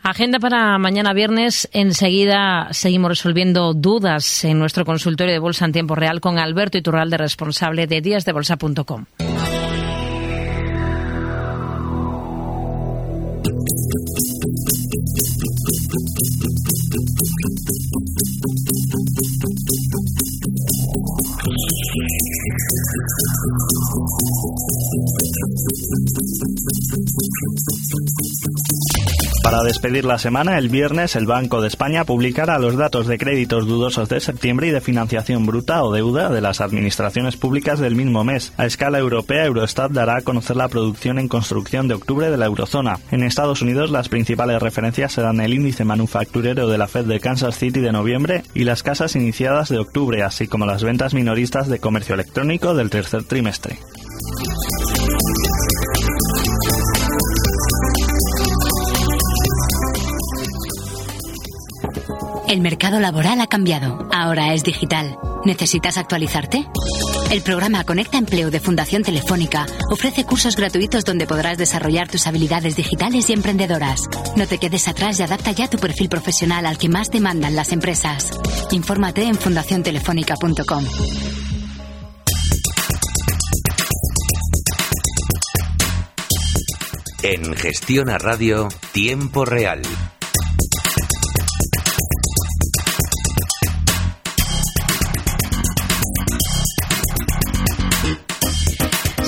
Agenda 0.03 0.39
para 0.39 0.77
mañana 0.79 1.13
viernes. 1.13 1.69
Enseguida 1.73 2.67
seguimos 2.71 3.09
resolviendo 3.09 3.73
dudas 3.73 4.43
en 4.43 4.57
nuestro 4.57 4.83
consultorio 4.83 5.31
de 5.31 5.39
bolsa 5.39 5.65
en 5.65 5.71
tiempo 5.71 5.95
real 5.95 6.19
con 6.21 6.39
Alberto 6.39 6.77
Iturralde, 6.77 7.17
responsable 7.17 7.85
de 7.87 8.01
díasdebolsa.com. 8.01 9.05
Para 29.43 29.63
despedir 29.63 30.05
la 30.05 30.19
semana, 30.19 30.57
el 30.57 30.69
viernes 30.69 31.15
el 31.15 31.25
Banco 31.25 31.61
de 31.61 31.67
España 31.67 32.05
publicará 32.05 32.59
los 32.59 32.77
datos 32.77 33.07
de 33.07 33.17
créditos 33.17 33.65
dudosos 33.65 34.07
de 34.07 34.19
septiembre 34.19 34.67
y 34.67 34.71
de 34.71 34.81
financiación 34.81 35.45
bruta 35.45 35.83
o 35.83 35.91
deuda 35.91 36.29
de 36.29 36.41
las 36.41 36.61
administraciones 36.61 37.37
públicas 37.37 37.79
del 37.79 37.95
mismo 37.95 38.23
mes. 38.23 38.53
A 38.57 38.65
escala 38.65 38.99
europea, 38.99 39.45
Eurostat 39.45 39.91
dará 39.91 40.17
a 40.17 40.21
conocer 40.21 40.55
la 40.55 40.67
producción 40.67 41.17
en 41.17 41.27
construcción 41.27 41.87
de 41.87 41.95
octubre 41.95 42.29
de 42.29 42.37
la 42.37 42.45
eurozona. 42.45 42.99
En 43.09 43.23
Estados 43.23 43.61
Unidos, 43.61 43.89
las 43.89 44.09
principales 44.09 44.61
referencias 44.61 45.13
serán 45.13 45.41
el 45.41 45.53
índice 45.53 45.85
manufacturero 45.85 46.67
de 46.67 46.77
la 46.77 46.87
Fed 46.87 47.05
de 47.05 47.19
Kansas 47.19 47.57
City 47.57 47.79
de 47.79 47.91
noviembre 47.91 48.43
y 48.53 48.63
las 48.63 48.83
casas 48.83 49.15
iniciadas 49.15 49.69
de 49.69 49.79
octubre, 49.79 50.21
así 50.23 50.47
como 50.47 50.65
las 50.65 50.83
ventas 50.83 51.13
minoristas 51.13 51.67
de 51.67 51.79
comercio 51.79 52.13
electrónico 52.13 52.75
del 52.75 52.89
tercer 52.89 53.23
trimestre. 53.23 53.79
El 62.51 62.59
mercado 62.59 62.99
laboral 62.99 63.39
ha 63.39 63.47
cambiado. 63.47 64.09
Ahora 64.11 64.53
es 64.53 64.65
digital. 64.65 65.17
¿Necesitas 65.45 65.97
actualizarte? 65.97 66.67
El 67.31 67.43
programa 67.43 67.85
Conecta 67.85 68.17
Empleo 68.17 68.51
de 68.51 68.59
Fundación 68.59 69.03
Telefónica 69.03 69.65
ofrece 69.89 70.25
cursos 70.25 70.57
gratuitos 70.57 71.05
donde 71.05 71.25
podrás 71.25 71.57
desarrollar 71.57 72.09
tus 72.09 72.27
habilidades 72.27 72.75
digitales 72.75 73.29
y 73.29 73.33
emprendedoras. 73.33 74.01
No 74.35 74.47
te 74.47 74.57
quedes 74.57 74.89
atrás 74.89 75.17
y 75.21 75.23
adapta 75.23 75.51
ya 75.53 75.69
tu 75.69 75.77
perfil 75.77 76.09
profesional 76.09 76.65
al 76.65 76.77
que 76.77 76.89
más 76.89 77.09
demandan 77.09 77.55
las 77.55 77.71
empresas. 77.71 78.31
Infórmate 78.71 79.23
en 79.23 79.35
fundaciontelefónica.com. 79.35 80.85
En 87.23 87.55
Gestión 87.55 88.09
a 88.09 88.17
Radio, 88.17 88.67
Tiempo 88.91 89.45
Real. 89.45 89.81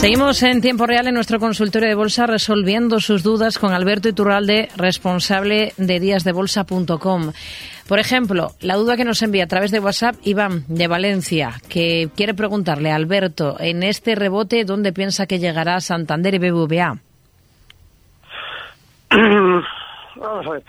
Seguimos 0.04 0.44
en 0.44 0.60
tiempo 0.60 0.86
real 0.86 1.08
en 1.08 1.14
nuestro 1.14 1.40
consultorio 1.40 1.88
de 1.88 1.96
bolsa 1.96 2.28
resolviendo 2.28 3.00
sus 3.00 3.24
dudas 3.24 3.58
con 3.58 3.72
Alberto 3.72 4.10
Iturralde, 4.10 4.68
responsable 4.76 5.72
de 5.78 6.02
díasdebolsa.com. 6.02 7.32
Por 7.88 8.00
ejemplo, 8.00 8.50
la 8.60 8.76
duda 8.76 8.98
que 8.98 9.06
nos 9.06 9.22
envía 9.22 9.46
a 9.46 9.48
través 9.48 9.72
de 9.72 9.80
WhatsApp 9.80 10.16
Iván 10.24 10.66
de 10.68 10.90
Valencia, 10.90 11.54
que 11.70 12.10
quiere 12.18 12.34
preguntarle 12.34 12.92
a 12.92 12.96
Alberto, 12.96 13.56
en 13.62 13.82
este 13.82 14.16
rebote, 14.16 14.66
¿dónde 14.66 14.92
piensa 14.92 15.26
que 15.26 15.40
llegará 15.40 15.80
Santander 15.80 16.34
y 16.34 16.40
BBVA? 16.40 16.98
Vamos 20.18 20.48
a 20.48 20.50
ver. 20.50 20.64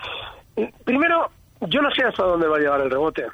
Primero, 0.85 1.29
yo 1.59 1.81
no 1.81 1.91
sé 1.91 2.05
hasta 2.05 2.23
dónde 2.23 2.47
va 2.47 2.55
a 2.55 2.59
llegar 2.59 2.79
el 2.79 2.89
rebote 2.89 3.25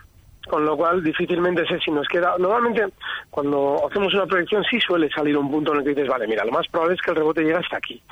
con 0.52 0.66
lo 0.66 0.76
cual 0.76 1.02
difícilmente 1.02 1.66
sé 1.66 1.80
si 1.80 1.92
nos 1.92 2.10
queda. 2.10 2.36
Normalmente, 2.38 2.86
cuando 3.30 3.88
hacemos 3.90 4.14
una 4.14 4.26
proyección, 4.26 4.66
sí 4.66 4.82
suele 4.82 5.10
salir 5.10 5.38
un 5.38 5.50
punto 5.50 5.72
en 5.72 5.78
el 5.78 5.84
que 5.86 5.92
dices, 5.92 6.10
vale, 6.10 6.28
mira, 6.28 6.44
lo 6.44 6.52
más 6.52 6.68
probable 6.68 6.96
es 6.96 7.02
que 7.02 7.12
el 7.12 7.16
rebote 7.16 7.42
llegue 7.42 7.56
hasta 7.56 7.78
aquí. 7.78 8.04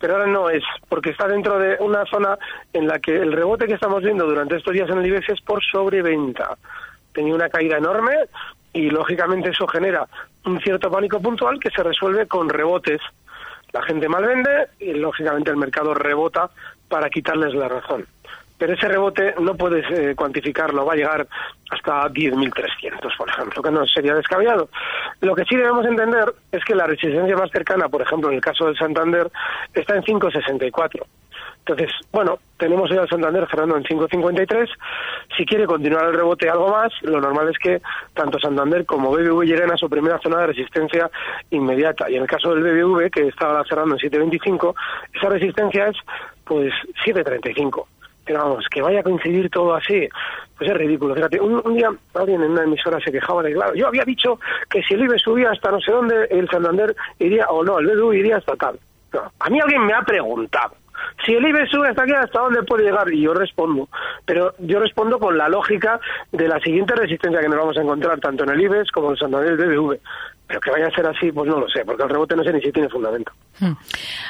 Pero 0.00 0.14
ahora 0.14 0.26
no 0.26 0.50
es, 0.50 0.64
porque 0.88 1.10
está 1.10 1.28
dentro 1.28 1.56
de 1.60 1.76
una 1.78 2.04
zona 2.06 2.36
en 2.72 2.88
la 2.88 2.98
que 2.98 3.14
el 3.14 3.30
rebote 3.30 3.68
que 3.68 3.74
estamos 3.74 4.02
viendo 4.02 4.26
durante 4.26 4.56
estos 4.56 4.74
días 4.74 4.90
en 4.90 4.98
el 4.98 5.06
IBEX 5.06 5.28
es 5.28 5.40
por 5.40 5.62
sobreventa. 5.64 6.56
Tenía 7.12 7.36
una 7.36 7.48
caída 7.48 7.78
enorme 7.78 8.16
y, 8.72 8.90
lógicamente, 8.90 9.50
eso 9.50 9.68
genera 9.68 10.04
un 10.46 10.60
cierto 10.62 10.90
pánico 10.90 11.20
puntual 11.20 11.60
que 11.60 11.70
se 11.70 11.84
resuelve 11.84 12.26
con 12.26 12.48
rebotes. 12.48 13.00
La 13.72 13.82
gente 13.82 14.08
mal 14.08 14.26
vende 14.26 14.66
y, 14.80 14.94
lógicamente, 14.94 15.52
el 15.52 15.58
mercado 15.58 15.94
rebota 15.94 16.50
para 16.88 17.08
quitarles 17.08 17.54
la 17.54 17.68
razón 17.68 18.04
pero 18.58 18.74
ese 18.74 18.88
rebote 18.88 19.34
no 19.40 19.54
puedes 19.54 19.84
eh, 19.90 20.14
cuantificarlo, 20.14 20.84
va 20.84 20.94
a 20.94 20.96
llegar 20.96 21.26
hasta 21.70 22.08
10.300, 22.08 23.16
por 23.16 23.28
ejemplo, 23.28 23.62
que 23.62 23.70
no 23.70 23.86
sería 23.86 24.14
descabellado. 24.14 24.68
Lo 25.20 25.34
que 25.34 25.44
sí 25.44 25.56
debemos 25.56 25.84
entender 25.84 26.32
es 26.52 26.64
que 26.64 26.74
la 26.74 26.86
resistencia 26.86 27.36
más 27.36 27.50
cercana, 27.50 27.88
por 27.88 28.02
ejemplo, 28.02 28.30
en 28.30 28.36
el 28.36 28.40
caso 28.40 28.66
del 28.66 28.76
Santander, 28.76 29.30
está 29.74 29.96
en 29.96 30.02
5.64. 30.02 31.02
Entonces, 31.66 31.90
bueno, 32.12 32.38
tenemos 32.58 32.88
ya 32.88 33.00
al 33.00 33.08
Santander 33.08 33.46
cerrando 33.50 33.76
en 33.76 33.82
5.53. 33.82 34.68
Si 35.36 35.44
quiere 35.44 35.66
continuar 35.66 36.06
el 36.06 36.14
rebote 36.14 36.48
algo 36.48 36.68
más, 36.68 36.92
lo 37.02 37.20
normal 37.20 37.48
es 37.48 37.58
que 37.58 37.82
tanto 38.14 38.38
Santander 38.38 38.86
como 38.86 39.10
BBV 39.10 39.42
lleguen 39.42 39.72
a 39.72 39.76
su 39.76 39.90
primera 39.90 40.20
zona 40.20 40.42
de 40.42 40.46
resistencia 40.46 41.10
inmediata. 41.50 42.08
Y 42.08 42.14
en 42.14 42.22
el 42.22 42.28
caso 42.28 42.54
del 42.54 42.62
BBV, 42.62 43.10
que 43.10 43.26
estaba 43.26 43.64
cerrando 43.64 43.96
en 43.96 44.10
7.25, 44.10 44.74
esa 45.14 45.28
resistencia 45.28 45.88
es 45.88 45.96
pues 46.44 46.72
7.35 47.04 47.84
pero 48.26 48.40
vamos, 48.40 48.66
que 48.68 48.82
vaya 48.82 49.00
a 49.00 49.02
coincidir 49.04 49.48
todo 49.48 49.74
así, 49.74 50.08
pues 50.58 50.68
es 50.68 50.76
ridículo. 50.76 51.14
Fíjate, 51.14 51.40
un, 51.40 51.74
día 51.74 51.90
alguien 52.14 52.42
en 52.42 52.50
una 52.50 52.64
emisora 52.64 52.98
se 53.00 53.12
quejaba 53.12 53.42
de, 53.42 53.54
claro, 53.54 53.74
yo 53.74 53.86
había 53.86 54.04
dicho 54.04 54.38
que 54.68 54.82
si 54.82 54.94
el 54.94 55.04
IBE 55.04 55.18
subía 55.18 55.50
hasta 55.50 55.70
no 55.70 55.80
sé 55.80 55.92
dónde, 55.92 56.26
el 56.30 56.48
Santander 56.48 56.94
iría, 57.20 57.46
o 57.46 57.64
no, 57.64 57.78
el 57.78 57.86
BDU 57.86 58.12
iría 58.12 58.38
hasta 58.38 58.56
tal. 58.56 58.78
a 59.38 59.48
mí 59.48 59.60
alguien 59.60 59.86
me 59.86 59.94
ha 59.94 60.02
preguntado, 60.02 60.74
si 61.24 61.32
el 61.32 61.46
IBE 61.46 61.66
sube 61.66 61.88
hasta 61.88 62.02
aquí, 62.02 62.12
¿hasta 62.12 62.40
dónde 62.40 62.62
puede 62.62 62.84
llegar? 62.84 63.12
Y 63.12 63.22
yo 63.22 63.34
respondo. 63.34 63.88
Pero 64.24 64.54
yo 64.58 64.78
respondo 64.80 65.18
con 65.18 65.36
la 65.36 65.48
lógica 65.48 65.98
de 66.32 66.48
la 66.48 66.60
siguiente 66.60 66.94
resistencia 66.94 67.40
que 67.40 67.48
nos 67.48 67.58
vamos 67.58 67.76
a 67.76 67.82
encontrar 67.82 68.20
tanto 68.20 68.44
en 68.44 68.50
el 68.50 68.60
IBEX 68.60 68.90
como 68.92 69.08
en 69.08 69.12
el 69.12 69.18
Santander 69.18 69.56
BBV. 69.56 69.98
Pero 70.46 70.60
que 70.60 70.70
vaya 70.70 70.86
a 70.86 70.90
ser 70.90 71.06
así, 71.06 71.32
pues 71.32 71.48
no 71.48 71.58
lo 71.58 71.68
sé, 71.68 71.84
porque 71.84 72.04
el 72.04 72.08
rebote 72.08 72.36
no 72.36 72.44
sé 72.44 72.52
ni 72.52 72.60
si 72.60 72.70
tiene 72.70 72.88
fundamento. 72.88 73.32
Hmm. 73.58 73.72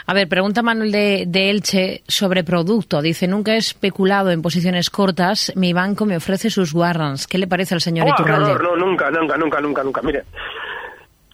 A 0.07 0.15
ver, 0.15 0.27
pregunta 0.29 0.63
Manuel 0.63 0.91
de, 0.91 1.51
Elche 1.51 2.03
sobre 2.09 2.43
producto. 2.43 3.03
Dice, 3.03 3.29
nunca 3.29 3.53
he 3.53 3.59
especulado 3.59 4.31
en 4.31 4.41
posiciones 4.41 4.89
cortas, 4.89 5.53
mi 5.57 5.75
banco 5.75 6.07
me 6.07 6.17
ofrece 6.17 6.49
sus 6.49 6.73
warrants. 6.73 7.27
¿Qué 7.27 7.37
le 7.37 7.47
parece 7.47 7.75
al 7.75 7.83
señor 7.83 8.09
oh, 8.09 8.25
No, 8.25 8.59
no, 8.59 8.77
nunca, 8.77 9.11
nunca, 9.11 9.37
nunca, 9.37 9.61
nunca, 9.61 9.83
nunca. 9.83 10.01
Mire, 10.03 10.23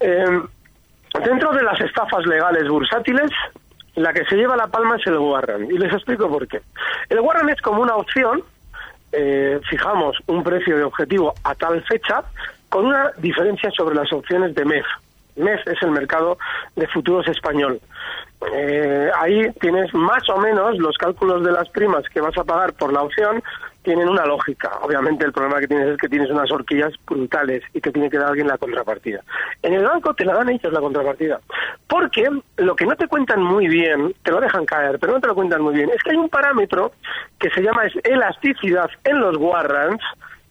eh, 0.00 0.40
dentro 1.24 1.52
de 1.52 1.62
las 1.62 1.80
estafas 1.80 2.26
legales 2.26 2.66
bursátiles, 2.68 3.30
la 3.94 4.12
que 4.12 4.24
se 4.24 4.36
lleva 4.36 4.56
la 4.56 4.68
palma 4.68 4.96
es 4.96 5.06
el 5.06 5.18
warrant. 5.18 5.70
Y 5.70 5.78
les 5.78 5.92
explico 5.92 6.28
por 6.28 6.46
qué. 6.48 6.60
El 7.08 7.20
warrant 7.20 7.50
es 7.50 7.60
como 7.60 7.82
una 7.82 7.96
opción, 7.96 8.42
eh, 9.12 9.60
fijamos 9.68 10.16
un 10.26 10.42
precio 10.42 10.76
de 10.76 10.84
objetivo 10.84 11.34
a 11.44 11.54
tal 11.54 11.82
fecha, 11.84 12.22
con 12.68 12.86
una 12.86 13.12
diferencia 13.18 13.70
sobre 13.70 13.94
las 13.94 14.12
opciones 14.12 14.54
de 14.54 14.64
MEF. 14.64 14.86
MEF 15.36 15.66
es 15.66 15.82
el 15.82 15.90
mercado 15.90 16.38
de 16.76 16.86
futuros 16.88 17.26
español. 17.28 17.80
Eh, 18.54 19.10
ahí 19.18 19.50
tienes 19.60 19.92
más 19.94 20.28
o 20.30 20.38
menos 20.38 20.78
los 20.78 20.96
cálculos 20.96 21.44
de 21.44 21.52
las 21.52 21.68
primas 21.68 22.04
que 22.08 22.20
vas 22.20 22.36
a 22.36 22.44
pagar 22.44 22.72
por 22.72 22.92
la 22.92 23.02
opción 23.02 23.42
tienen 23.82 24.08
una 24.08 24.24
lógica. 24.24 24.70
Obviamente 24.82 25.24
el 25.24 25.32
problema 25.32 25.60
que 25.60 25.68
tienes 25.68 25.88
es 25.88 25.98
que 25.98 26.08
tienes 26.08 26.30
unas 26.30 26.50
horquillas 26.50 26.92
brutales 27.06 27.62
y 27.72 27.80
que 27.80 27.90
tiene 27.90 28.08
que 28.08 28.18
dar 28.18 28.28
alguien 28.28 28.48
la 28.48 28.58
contrapartida. 28.58 29.22
En 29.62 29.74
el 29.74 29.84
banco 29.84 30.14
te 30.14 30.24
la 30.24 30.34
dan 30.34 30.50
ellos 30.50 30.72
la 30.72 30.80
contrapartida. 30.80 31.40
Porque 31.88 32.28
lo 32.56 32.76
que 32.76 32.86
no 32.86 32.96
te 32.96 33.08
cuentan 33.08 33.42
muy 33.42 33.68
bien, 33.68 34.14
te 34.22 34.30
lo 34.30 34.40
dejan 34.40 34.64
caer, 34.64 34.98
pero 34.98 35.14
no 35.14 35.20
te 35.20 35.26
lo 35.26 35.34
cuentan 35.34 35.62
muy 35.62 35.74
bien, 35.74 35.90
es 35.90 36.02
que 36.02 36.10
hay 36.10 36.16
un 36.16 36.28
parámetro 36.28 36.92
que 37.38 37.50
se 37.50 37.62
llama 37.62 37.82
elasticidad 38.04 38.90
en 39.04 39.20
los 39.20 39.36
warrants, 39.36 40.04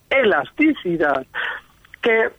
elasticidad 0.09 1.25
que 2.01 2.29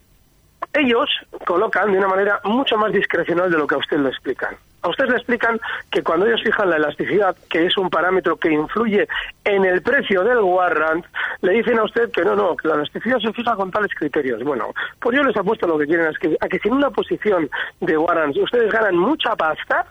ellos 0.74 1.08
colocan 1.46 1.92
de 1.92 1.98
una 1.98 2.08
manera 2.08 2.40
mucho 2.44 2.76
más 2.76 2.92
discrecional 2.92 3.50
de 3.50 3.58
lo 3.58 3.66
que 3.66 3.74
a 3.74 3.78
usted 3.78 3.98
le 3.98 4.08
explican. 4.08 4.56
A 4.82 4.88
usted 4.88 5.06
le 5.08 5.16
explican 5.16 5.60
que 5.90 6.02
cuando 6.02 6.26
ellos 6.26 6.42
fijan 6.42 6.70
la 6.70 6.76
elasticidad, 6.76 7.36
que 7.48 7.66
es 7.66 7.76
un 7.76 7.88
parámetro 7.88 8.36
que 8.36 8.50
influye 8.50 9.06
en 9.44 9.64
el 9.64 9.80
precio 9.82 10.24
del 10.24 10.38
warrant, 10.38 11.04
le 11.40 11.52
dicen 11.52 11.78
a 11.78 11.84
usted 11.84 12.10
que 12.10 12.24
no, 12.24 12.34
no, 12.34 12.56
que 12.56 12.68
la 12.68 12.74
elasticidad 12.74 13.18
se 13.18 13.32
fija 13.32 13.54
con 13.54 13.70
tales 13.70 13.94
criterios. 13.94 14.42
Bueno, 14.42 14.74
pues 15.00 15.16
yo 15.16 15.22
les 15.22 15.36
apuesto 15.36 15.66
lo 15.66 15.78
que 15.78 15.86
quieren 15.86 16.06
es 16.06 16.18
que, 16.18 16.36
a 16.40 16.48
que 16.48 16.58
si 16.58 16.68
en 16.68 16.74
una 16.74 16.90
posición 16.90 17.48
de 17.80 17.96
warrants 17.96 18.38
ustedes 18.38 18.72
ganan 18.72 18.96
mucha 18.96 19.36
pasta, 19.36 19.86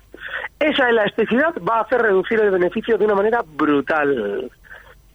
esa 0.60 0.90
elasticidad 0.90 1.54
va 1.68 1.78
a 1.78 1.82
hacer 1.82 2.02
reducir 2.02 2.40
el 2.40 2.52
beneficio 2.52 2.98
de 2.98 3.06
una 3.06 3.16
manera 3.16 3.44
brutal. 3.46 4.52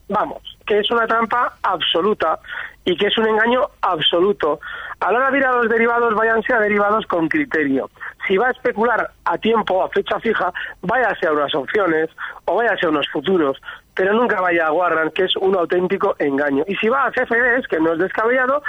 Vamos, 0.09 0.43
que 0.67 0.79
es 0.79 0.91
una 0.91 1.07
trampa 1.07 1.55
absoluta 1.63 2.39
y 2.85 2.97
que 2.97 3.09
es 3.09 3.19
un 3.19 3.27
engaño 3.27 3.69
absoluto. 3.83 4.61
A 5.01 5.11
la 5.11 5.19
hora 5.19 5.31
de 5.31 5.39
ir 5.39 5.45
a 5.45 5.53
los 5.53 5.69
derivados, 5.69 6.15
váyanse 6.15 6.55
a 6.55 6.61
derivados 6.61 7.05
con 7.07 7.29
criterio. 7.29 7.91
Si 8.27 8.37
va 8.37 8.49
a 8.49 8.51
especular 8.53 9.11
a 9.25 9.39
tiempo, 9.39 9.83
a 9.83 9.89
fecha 9.89 10.21
fija, 10.21 10.53
váyase 10.83 11.27
a 11.27 11.33
unas 11.33 11.55
opciones 11.55 12.09
o 12.45 12.55
váyase 12.55 12.87
a 12.87 12.91
unos 12.91 13.09
futuros, 13.09 13.61
pero 13.95 14.13
nunca 14.13 14.41
vaya 14.41 14.69
a 14.69 14.73
Warren, 14.73 15.11
que 15.11 15.25
es 15.25 15.37
un 15.37 15.57
auténtico 15.57 16.15
engaño. 16.19 16.65
Y 16.69 16.77
si 16.77 16.89
va 16.89 17.07
a 17.07 17.11
CFDs, 17.11 17.67
que 17.69 17.81
no 17.81 17.95
es 17.95 17.99
descabellado, 17.99 18.63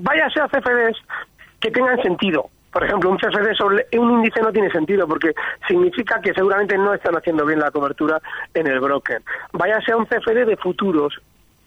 váyase 0.00 0.40
a 0.40 0.48
CFDs 0.48 0.96
que 1.60 1.70
tengan 1.70 2.00
sentido, 2.02 2.50
por 2.72 2.84
ejemplo, 2.84 3.10
un 3.10 3.16
CFD 3.16 3.54
sobre 3.56 3.86
un 3.98 4.18
índice 4.18 4.40
no 4.40 4.52
tiene 4.52 4.70
sentido 4.70 5.06
porque 5.06 5.32
significa 5.66 6.20
que 6.20 6.34
seguramente 6.34 6.76
no 6.76 6.92
están 6.94 7.16
haciendo 7.16 7.46
bien 7.46 7.60
la 7.60 7.70
cobertura 7.70 8.20
en 8.52 8.66
el 8.66 8.80
broker. 8.80 9.22
Váyase 9.52 9.92
a 9.92 9.96
un 9.96 10.06
CFD 10.06 10.46
de 10.46 10.56
futuros. 10.56 11.14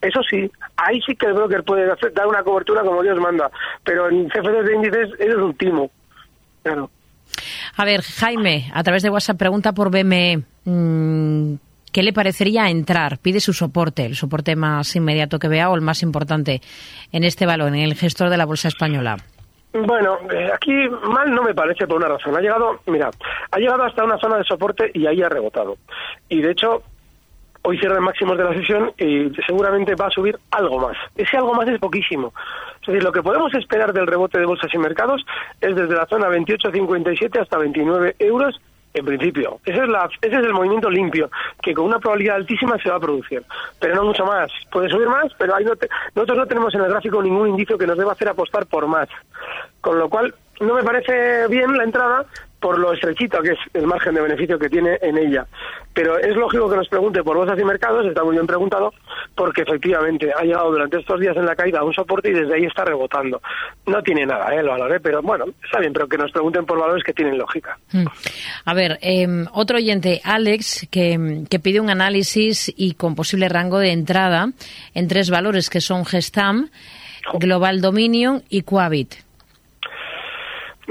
Eso 0.01 0.21
sí, 0.29 0.49
ahí 0.77 1.01
sí 1.01 1.15
que 1.15 1.25
el 1.25 1.33
broker 1.33 1.63
puede 1.63 1.87
dar 1.87 2.27
una 2.27 2.43
cobertura 2.43 2.83
como 2.83 3.03
Dios 3.03 3.19
manda, 3.19 3.49
pero 3.83 4.09
en 4.09 4.29
CFD 4.29 4.63
de 4.63 4.75
índices 4.75 5.09
es 5.19 5.35
un 5.35 5.53
timo. 5.55 5.89
A 7.75 7.85
ver, 7.85 8.01
Jaime, 8.01 8.71
a 8.73 8.83
través 8.83 9.03
de 9.03 9.09
WhatsApp 9.09 9.37
pregunta 9.37 9.73
por 9.73 9.89
BME. 9.89 10.43
Mm, 10.65 11.55
¿qué 11.91 12.03
le 12.03 12.13
parecería 12.13 12.69
entrar? 12.69 13.17
Pide 13.17 13.39
su 13.39 13.53
soporte, 13.53 14.05
el 14.05 14.15
soporte 14.15 14.55
más 14.55 14.95
inmediato 14.95 15.39
que 15.39 15.47
vea 15.47 15.69
o 15.69 15.75
el 15.75 15.81
más 15.81 16.03
importante 16.03 16.61
en 17.11 17.23
este 17.23 17.45
valor, 17.45 17.69
en 17.69 17.75
el 17.75 17.95
gestor 17.95 18.29
de 18.29 18.37
la 18.37 18.45
Bolsa 18.45 18.67
Española. 18.67 19.17
Bueno, 19.71 20.17
eh, 20.31 20.49
aquí 20.51 20.73
mal 20.89 21.33
no 21.33 21.43
me 21.43 21.53
parece 21.53 21.85
por 21.85 21.97
una 21.97 22.07
razón. 22.07 22.35
Ha 22.35 22.41
llegado, 22.41 22.79
mira, 22.87 23.11
ha 23.51 23.59
llegado 23.59 23.83
hasta 23.83 24.03
una 24.03 24.17
zona 24.17 24.37
de 24.37 24.43
soporte 24.43 24.89
y 24.93 25.05
ahí 25.05 25.21
ha 25.21 25.29
rebotado. 25.29 25.77
Y 26.27 26.41
de 26.41 26.51
hecho, 26.51 26.81
hoy 27.61 27.77
cierra 27.77 27.99
máximos 27.99 28.37
de 28.37 28.43
la 28.45 28.53
sesión 28.53 28.91
y 28.97 29.31
seguramente 29.45 29.93
va 29.93 30.07
a 30.07 30.11
subir 30.11 30.39
algo 30.51 30.79
más. 30.79 30.97
Ese 31.15 31.37
algo 31.37 31.53
más 31.53 31.67
es 31.67 31.79
poquísimo. 31.79 32.33
Es 32.81 32.87
decir, 32.87 33.03
lo 33.03 33.11
que 33.11 33.21
podemos 33.21 33.53
esperar 33.53 33.93
del 33.93 34.07
rebote 34.07 34.39
de 34.39 34.45
bolsas 34.45 34.73
y 34.73 34.77
mercados 34.79 35.23
es 35.61 35.75
desde 35.75 35.95
la 35.95 36.07
zona 36.07 36.29
28,57 36.29 37.39
hasta 37.39 37.57
29 37.57 38.15
euros 38.17 38.59
en 38.99 39.05
principio. 39.05 39.59
Ese 39.65 39.81
es, 39.81 39.89
la, 39.89 40.09
ese 40.21 40.35
es 40.35 40.45
el 40.45 40.53
movimiento 40.53 40.89
limpio, 40.89 41.29
que 41.61 41.73
con 41.73 41.85
una 41.85 41.99
probabilidad 41.99 42.37
altísima 42.37 42.77
se 42.77 42.89
va 42.89 42.95
a 42.95 42.99
producir. 42.99 43.43
Pero 43.79 43.95
no 43.95 44.05
mucho 44.05 44.25
más. 44.25 44.51
Puede 44.71 44.89
subir 44.89 45.07
más, 45.07 45.31
pero 45.37 45.55
hay 45.55 45.65
nosotros 45.65 46.37
no 46.37 46.45
tenemos 46.45 46.73
en 46.73 46.81
el 46.81 46.89
gráfico 46.89 47.21
ningún 47.21 47.49
indicio 47.49 47.77
que 47.77 47.87
nos 47.87 47.97
deba 47.97 48.13
hacer 48.13 48.29
apostar 48.29 48.65
por 48.65 48.87
más. 48.87 49.09
Con 49.81 49.97
lo 49.99 50.09
cual, 50.09 50.33
no 50.59 50.73
me 50.73 50.83
parece 50.83 51.47
bien 51.47 51.77
la 51.77 51.83
entrada, 51.83 52.25
por 52.59 52.77
lo 52.77 52.93
estrechito 52.93 53.41
que 53.41 53.51
es 53.51 53.59
el 53.73 53.87
margen 53.87 54.15
de 54.15 54.21
beneficio 54.21 54.59
que 54.59 54.69
tiene 54.69 54.97
en 55.01 55.17
ella. 55.17 55.45
Pero 55.93 56.17
es 56.17 56.35
lógico 56.35 56.69
que 56.69 56.75
nos 56.75 56.87
pregunte 56.87 57.23
por 57.23 57.37
bolsas 57.37 57.59
y 57.59 57.63
mercados, 57.63 58.05
está 58.05 58.23
muy 58.23 58.33
bien 58.33 58.47
preguntado, 58.47 58.93
porque 59.35 59.61
efectivamente 59.61 60.31
ha 60.35 60.43
llegado 60.43 60.71
durante 60.71 60.99
estos 60.99 61.19
días 61.19 61.35
en 61.37 61.45
la 61.45 61.55
caída 61.55 61.79
a 61.79 61.83
un 61.83 61.93
soporte 61.93 62.29
y 62.29 62.33
desde 62.33 62.55
ahí 62.55 62.65
está 62.65 62.85
rebotando. 62.85 63.41
No 63.85 64.01
tiene 64.03 64.25
nada, 64.25 64.53
¿eh? 64.53 64.63
lo 64.63 64.71
valoré, 64.71 64.99
pero 64.99 65.21
bueno, 65.21 65.45
está 65.63 65.79
bien, 65.79 65.93
pero 65.93 66.07
que 66.07 66.17
nos 66.17 66.31
pregunten 66.31 66.65
por 66.65 66.79
valores 66.79 67.03
que 67.03 67.13
tienen 67.13 67.37
lógica. 67.37 67.77
Hmm. 67.91 68.05
A 68.65 68.73
ver, 68.73 68.99
em, 69.01 69.45
otro 69.53 69.77
oyente, 69.77 70.21
Alex, 70.23 70.87
que, 70.91 71.43
que 71.49 71.59
pide 71.59 71.79
un 71.79 71.89
análisis 71.89 72.73
y 72.75 72.93
con 72.93 73.15
posible 73.15 73.49
rango 73.49 73.79
de 73.79 73.91
entrada 73.91 74.49
en 74.93 75.07
tres 75.07 75.29
valores 75.29 75.69
que 75.69 75.81
son 75.81 76.05
Gestam, 76.05 76.69
Global 77.33 77.81
Dominion 77.81 78.43
y 78.49 78.63
Quabit. 78.63 79.28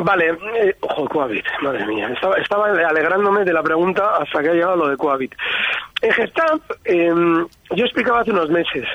Vale, 0.01 0.29
eh, 0.55 0.77
ojo, 0.81 1.09
Coavit, 1.09 1.45
madre 1.61 1.85
mía. 1.87 2.09
Estaba, 2.11 2.37
estaba 2.37 2.67
alegrándome 2.67 3.45
de 3.45 3.53
la 3.53 3.65
pregunta 3.65 4.17
hasta 4.21 4.41
que 4.41 4.51
ha 4.51 4.53
llegado 4.55 4.77
lo 4.77 4.89
de 4.89 4.97
Coavit. 4.97 5.35
En 6.01 6.13
Gestamp, 6.13 6.63
em, 6.85 7.45
yo 7.75 7.85
explicaba 7.85 8.21
hace 8.21 8.31
unos 8.31 8.49
meses, 8.49 8.87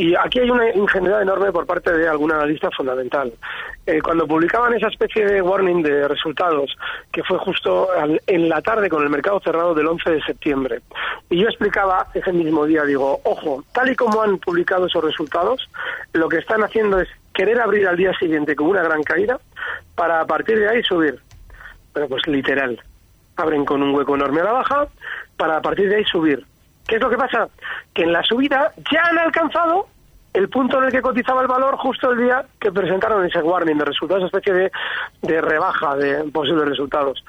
y 0.00 0.14
aquí 0.16 0.38
hay 0.38 0.50
una 0.50 0.70
ingenuidad 0.70 1.20
enorme 1.20 1.52
por 1.52 1.66
parte 1.66 1.92
de 1.92 2.08
algún 2.08 2.32
analista 2.32 2.70
fundamental. 2.70 3.30
Eh, 3.84 4.00
cuando 4.00 4.26
publicaban 4.26 4.72
esa 4.72 4.88
especie 4.88 5.26
de 5.26 5.42
warning 5.42 5.82
de 5.82 6.08
resultados, 6.08 6.74
que 7.12 7.22
fue 7.22 7.36
justo 7.36 7.86
en 8.26 8.48
la 8.48 8.62
tarde 8.62 8.88
con 8.88 9.02
el 9.02 9.10
mercado 9.10 9.40
cerrado 9.40 9.74
del 9.74 9.88
11 9.88 10.10
de 10.12 10.22
septiembre, 10.22 10.80
y 11.28 11.42
yo 11.42 11.48
explicaba 11.48 12.06
ese 12.14 12.32
mismo 12.32 12.64
día, 12.64 12.84
digo, 12.84 13.20
ojo, 13.24 13.62
tal 13.74 13.90
y 13.90 13.94
como 13.94 14.22
han 14.22 14.38
publicado 14.38 14.86
esos 14.86 15.04
resultados, 15.04 15.68
lo 16.14 16.30
que 16.30 16.38
están 16.38 16.64
haciendo 16.64 16.98
es 16.98 17.08
querer 17.34 17.60
abrir 17.60 17.86
al 17.86 17.98
día 17.98 18.14
siguiente 18.14 18.56
con 18.56 18.68
una 18.68 18.82
gran 18.82 19.02
caída 19.02 19.38
para 19.96 20.22
a 20.22 20.26
partir 20.26 20.58
de 20.60 20.70
ahí 20.70 20.82
subir. 20.82 21.20
Pero 21.92 22.08
pues 22.08 22.26
literal. 22.26 22.80
Abren 23.36 23.66
con 23.66 23.82
un 23.82 23.94
hueco 23.94 24.14
enorme 24.14 24.40
a 24.40 24.44
la 24.44 24.52
baja 24.52 24.88
para 25.36 25.58
a 25.58 25.60
partir 25.60 25.90
de 25.90 25.96
ahí 25.96 26.04
subir. 26.04 26.46
¿Qué 26.90 26.96
es 26.96 27.02
lo 27.02 27.08
que 27.08 27.16
pasa? 27.16 27.48
Que 27.94 28.02
en 28.02 28.12
la 28.12 28.20
subida 28.24 28.72
ya 28.90 29.04
han 29.04 29.16
alcanzado 29.16 29.86
el 30.32 30.48
punto 30.48 30.78
en 30.78 30.86
el 30.86 30.90
que 30.90 31.00
cotizaba 31.00 31.40
el 31.40 31.46
valor 31.46 31.76
justo 31.76 32.10
el 32.10 32.18
día 32.18 32.44
que 32.58 32.72
presentaron 32.72 33.24
ese 33.24 33.40
warning 33.40 33.78
de 33.78 33.84
resultados, 33.84 34.24
esa 34.24 34.36
especie 34.36 34.52
de, 34.52 34.72
de 35.22 35.40
rebaja 35.40 35.94
de 35.94 36.24
posibles 36.32 36.68
resultados. 36.68 37.24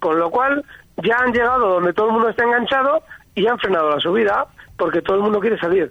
Con 0.00 0.18
lo 0.18 0.28
cual 0.30 0.62
ya 0.98 1.16
han 1.16 1.32
llegado 1.32 1.66
donde 1.66 1.94
todo 1.94 2.08
el 2.08 2.12
mundo 2.12 2.28
está 2.28 2.44
enganchado 2.44 3.04
y 3.34 3.46
han 3.46 3.58
frenado 3.58 3.88
la 3.88 4.00
subida 4.00 4.48
porque 4.76 5.00
todo 5.00 5.16
el 5.16 5.22
mundo 5.22 5.40
quiere 5.40 5.58
salir. 5.58 5.90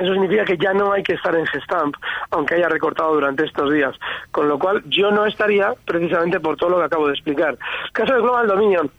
Eso 0.00 0.12
significa 0.14 0.44
que 0.44 0.56
ya 0.56 0.72
no 0.72 0.92
hay 0.92 1.02
que 1.02 1.12
estar 1.12 1.34
en 1.36 1.46
Gestamp, 1.46 1.94
aunque 2.30 2.54
haya 2.54 2.68
recortado 2.68 3.14
durante 3.14 3.44
estos 3.44 3.72
días. 3.72 3.94
Con 4.30 4.48
lo 4.48 4.58
cual, 4.58 4.82
yo 4.86 5.10
no 5.10 5.26
estaría 5.26 5.74
precisamente 5.84 6.40
por 6.40 6.56
todo 6.56 6.70
lo 6.70 6.78
que 6.78 6.84
acabo 6.84 7.06
de 7.06 7.12
explicar. 7.12 7.56
Caso 7.92 8.14
de 8.14 8.20
Global 8.20 8.48
Dominion 8.48 8.90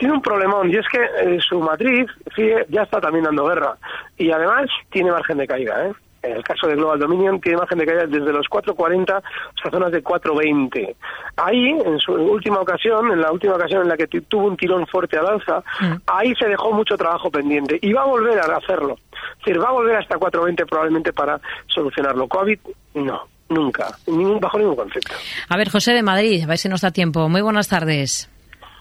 tiene 0.00 0.14
un 0.14 0.22
problemón 0.22 0.70
y 0.70 0.76
es 0.76 0.86
que 0.88 0.98
eh, 0.98 1.38
su 1.46 1.60
matriz, 1.60 2.06
FIE, 2.34 2.64
ya 2.70 2.82
está 2.82 3.02
también 3.02 3.26
dando 3.26 3.44
guerra. 3.46 3.76
Y 4.16 4.30
además 4.30 4.70
tiene 4.90 5.10
margen 5.10 5.36
de 5.36 5.46
caída, 5.46 5.86
¿eh? 5.86 5.92
En 6.22 6.32
el 6.36 6.42
caso 6.42 6.66
de 6.66 6.74
Global 6.74 6.98
Dominion 6.98 7.38
tiene 7.40 7.58
margen 7.58 7.78
de 7.78 7.86
caída 7.86 8.06
desde 8.06 8.32
los 8.32 8.46
4.40 8.46 9.22
hasta 9.56 9.70
zonas 9.70 9.92
de 9.92 10.02
4.20. 10.02 10.96
Ahí, 11.36 11.68
en 11.68 11.98
su 11.98 12.12
última 12.12 12.60
ocasión, 12.60 13.12
en 13.12 13.20
la 13.20 13.30
última 13.30 13.54
ocasión 13.54 13.82
en 13.82 13.88
la 13.88 13.96
que 13.96 14.06
tuvo 14.06 14.46
un 14.46 14.56
tirón 14.56 14.86
fuerte 14.86 15.18
al 15.18 15.26
alza, 15.26 15.62
mm. 15.80 15.94
ahí 16.06 16.34
se 16.34 16.46
dejó 16.46 16.72
mucho 16.72 16.96
trabajo 16.96 17.30
pendiente 17.30 17.78
y 17.80 17.92
va 17.92 18.02
a 18.02 18.06
volver 18.06 18.38
a 18.38 18.56
hacerlo. 18.56 18.96
Es 19.38 19.44
decir, 19.44 19.62
va 19.62 19.68
a 19.68 19.72
volver 19.72 19.96
hasta 19.96 20.16
4.20 20.16 20.66
probablemente 20.66 21.12
para 21.12 21.38
solucionarlo. 21.68 22.26
COVID, 22.26 22.58
no. 22.94 23.22
Nunca, 23.50 23.88
ningún, 24.06 24.38
bajo 24.38 24.58
ningún 24.58 24.76
concepto. 24.76 25.12
A 25.48 25.56
ver, 25.56 25.70
José 25.70 25.92
de 25.92 26.02
Madrid, 26.02 26.44
a 26.44 26.46
ver 26.46 26.56
si 26.56 26.68
nos 26.68 26.82
da 26.82 26.92
tiempo. 26.92 27.28
Muy 27.28 27.42
buenas 27.42 27.66
tardes. 27.66 28.30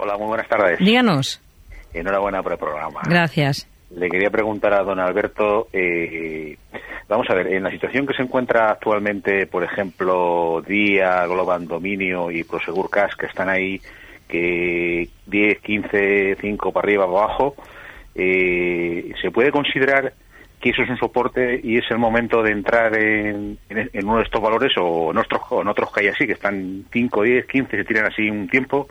Hola, 0.02 0.18
muy 0.18 0.28
buenas 0.28 0.48
tardes. 0.48 0.80
Díganos. 0.80 1.42
Enhorabuena 1.94 2.42
por 2.42 2.54
el 2.54 2.58
programa. 2.58 3.02
Gracias. 3.04 3.68
Le 3.94 4.10
quería 4.10 4.30
preguntar 4.30 4.74
a 4.74 4.82
don 4.82 4.98
Alberto, 4.98 5.68
eh, 5.74 6.56
vamos 7.10 7.30
a 7.30 7.34
ver, 7.34 7.48
en 7.48 7.64
la 7.64 7.70
situación 7.70 8.08
que 8.08 8.14
se 8.14 8.22
encuentra 8.22 8.72
actualmente, 8.72 9.46
por 9.46 9.62
ejemplo, 9.62 10.64
Día, 10.66 11.26
Global 11.26 11.68
Dominio 11.68 12.32
y 12.32 12.46
Prosegur 12.46 12.90
Cash, 12.90 13.16
que 13.20 13.26
están 13.26 13.50
ahí, 13.50 13.82
que 14.30 15.10
10, 15.26 15.60
15, 15.60 16.38
5 16.40 16.72
para 16.72 16.86
arriba, 16.86 17.06
para 17.06 17.18
abajo, 17.18 17.56
eh, 18.16 19.12
¿se 19.22 19.32
puede 19.32 19.52
considerar 19.52 20.14
que 20.62 20.70
eso 20.70 20.82
es 20.84 20.90
un 20.90 20.98
soporte 20.98 21.60
y 21.62 21.78
es 21.78 21.86
el 21.92 21.98
momento 21.98 22.42
de 22.42 22.52
entrar 22.52 22.96
en, 22.98 23.58
uno 24.04 24.18
de 24.18 24.24
estos 24.24 24.42
valores 24.42 24.72
o 24.78 25.12
en 25.12 25.18
otros, 25.18 25.42
en 25.62 25.68
otros 25.68 25.92
que 25.92 26.02
hay 26.02 26.08
así, 26.08 26.26
que 26.26 26.34
están 26.34 26.86
5, 26.90 27.22
10, 27.22 27.46
15, 27.48 27.78
se 27.78 27.84
tiran 27.84 28.06
así 28.06 28.30
un 28.30 28.48
tiempo? 28.48 28.88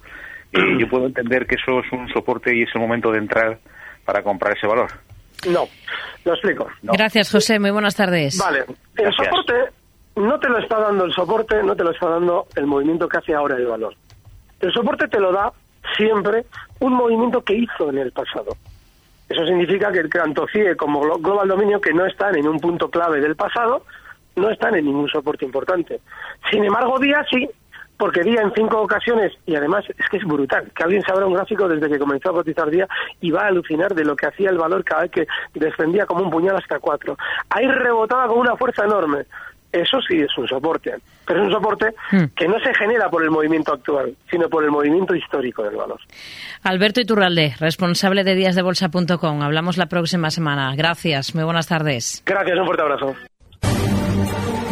Eh, 0.53 0.59
yo 0.79 0.89
puedo 0.91 1.07
entender 1.07 1.47
que 1.47 1.57
eso 1.57 1.81
es 1.81 1.93
un 1.93 2.09
soporte 2.09 2.57
y 2.57 2.63
es 2.63 2.71
el 2.75 2.81
momento 2.81 3.11
de 3.11 3.19
entrar 3.19 3.59
para 4.05 4.23
comprar 4.23 4.57
ese 4.57 4.67
valor? 4.67 4.91
No, 5.47 5.69
lo 6.25 6.33
explico. 6.33 6.67
Gracias, 6.83 7.31
José. 7.31 7.59
Muy 7.59 7.71
buenas 7.71 7.95
tardes. 7.95 8.39
Vale, 8.39 8.65
el 8.97 9.13
soporte 9.15 9.55
no 10.17 10.39
te 10.41 10.49
lo 10.49 10.59
está 10.59 10.81
dando 10.81 11.05
el 11.05 11.13
soporte, 11.13 11.63
no 11.63 11.77
te 11.77 11.85
lo 11.85 11.93
está 11.93 12.09
dando 12.09 12.47
el 12.57 12.67
movimiento 12.67 13.09
que 13.09 13.19
hace 13.19 13.35
ahora 13.35 13.57
el 13.57 13.67
valor. 13.67 13.95
El 14.61 14.73
soporte 14.73 15.07
te 15.07 15.21
lo 15.21 15.31
da 15.33 15.53
siempre 15.97 16.45
un 16.81 16.95
movimiento 16.95 17.43
que 17.43 17.55
hizo 17.55 17.91
en 17.91 17.99
el 17.99 18.11
pasado. 18.11 18.57
Eso 19.29 19.47
significa 19.47 19.93
que 19.93 20.03
tanto 20.05 20.47
CIE 20.51 20.75
como 20.75 21.19
Global 21.19 21.49
Dominio, 21.49 21.81
que 21.81 21.93
no 21.93 22.07
están 22.07 22.35
en 22.37 22.49
un 22.49 22.59
punto 22.59 22.91
clave 22.91 23.21
del 23.21 23.37
pasado, 23.37 23.85
no 24.37 24.51
están 24.51 24.75
en 24.75 24.87
ningún 24.87 25.09
soporte 25.09 25.45
importante. 25.45 26.01
Sin 26.51 26.65
embargo, 26.65 26.99
día 26.99 27.25
sí, 27.31 27.49
porque 27.99 28.23
día 28.23 28.41
en 28.41 28.53
cinco 28.55 28.81
ocasiones, 28.81 29.33
y 29.45 29.57
además 29.57 29.85
es 29.89 30.09
que 30.09 30.19
es 30.19 30.25
brutal, 30.25 30.71
que 30.75 30.85
alguien 30.85 31.03
se 31.03 31.13
abra 31.13 31.27
un 31.27 31.35
gráfico 31.35 31.69
desde 31.69 31.89
que 31.89 31.99
comenzó 31.99 32.31
a 32.31 32.35
cotizar 32.35 32.71
día 32.71 32.87
y 33.21 33.31
va 33.31 33.43
a 33.43 33.49
alucinar 33.49 33.95
de 33.95 34.05
lo 34.05 34.17
que 34.17 34.27
hacía 34.27 34.51
el 34.51 34.59
valor 34.59 34.85
cada 34.85 35.03
vez 35.03 35.11
que 35.11 35.27
descendía 35.55 36.07
como 36.07 36.23
un 36.23 36.31
puñal 36.31 36.57
hasta 36.57 36.79
cuatro. 36.79 37.17
Ahí 37.51 37.67
rebotaba 37.67 38.29
con 38.29 38.39
una 38.39 38.57
fuerza 38.57 38.85
enorme. 38.85 39.25
Eso 39.71 40.01
sí 40.01 40.19
es 40.19 40.39
un 40.39 40.49
soporte, 40.49 40.95
pero 41.27 41.41
es 41.41 41.47
un 41.47 41.53
soporte 41.53 41.95
hmm. 42.11 42.25
que 42.35 42.49
no 42.49 42.59
se 42.61 42.73
genera 42.73 43.11
por 43.11 43.23
el 43.23 43.31
movimiento 43.31 43.75
actual, 43.75 44.15
sino 44.31 44.49
por 44.49 44.65
el 44.65 44.71
movimiento 44.71 45.15
histórico 45.15 45.63
del 45.63 45.77
valor. 45.77 46.01
Alberto 46.63 47.01
Iturralde, 47.01 47.55
responsable 47.61 48.25
de 48.25 48.35
díasdebolsa.com. 48.35 49.43
Hablamos 49.43 49.77
la 49.77 49.87
próxima 49.87 50.31
semana. 50.31 50.75
Gracias, 50.75 51.35
muy 51.35 51.45
buenas 51.45 51.67
tardes. 51.67 52.23
Gracias, 52.25 52.59
un 52.59 52.65
fuerte 52.65 52.83
abrazo. 52.83 53.38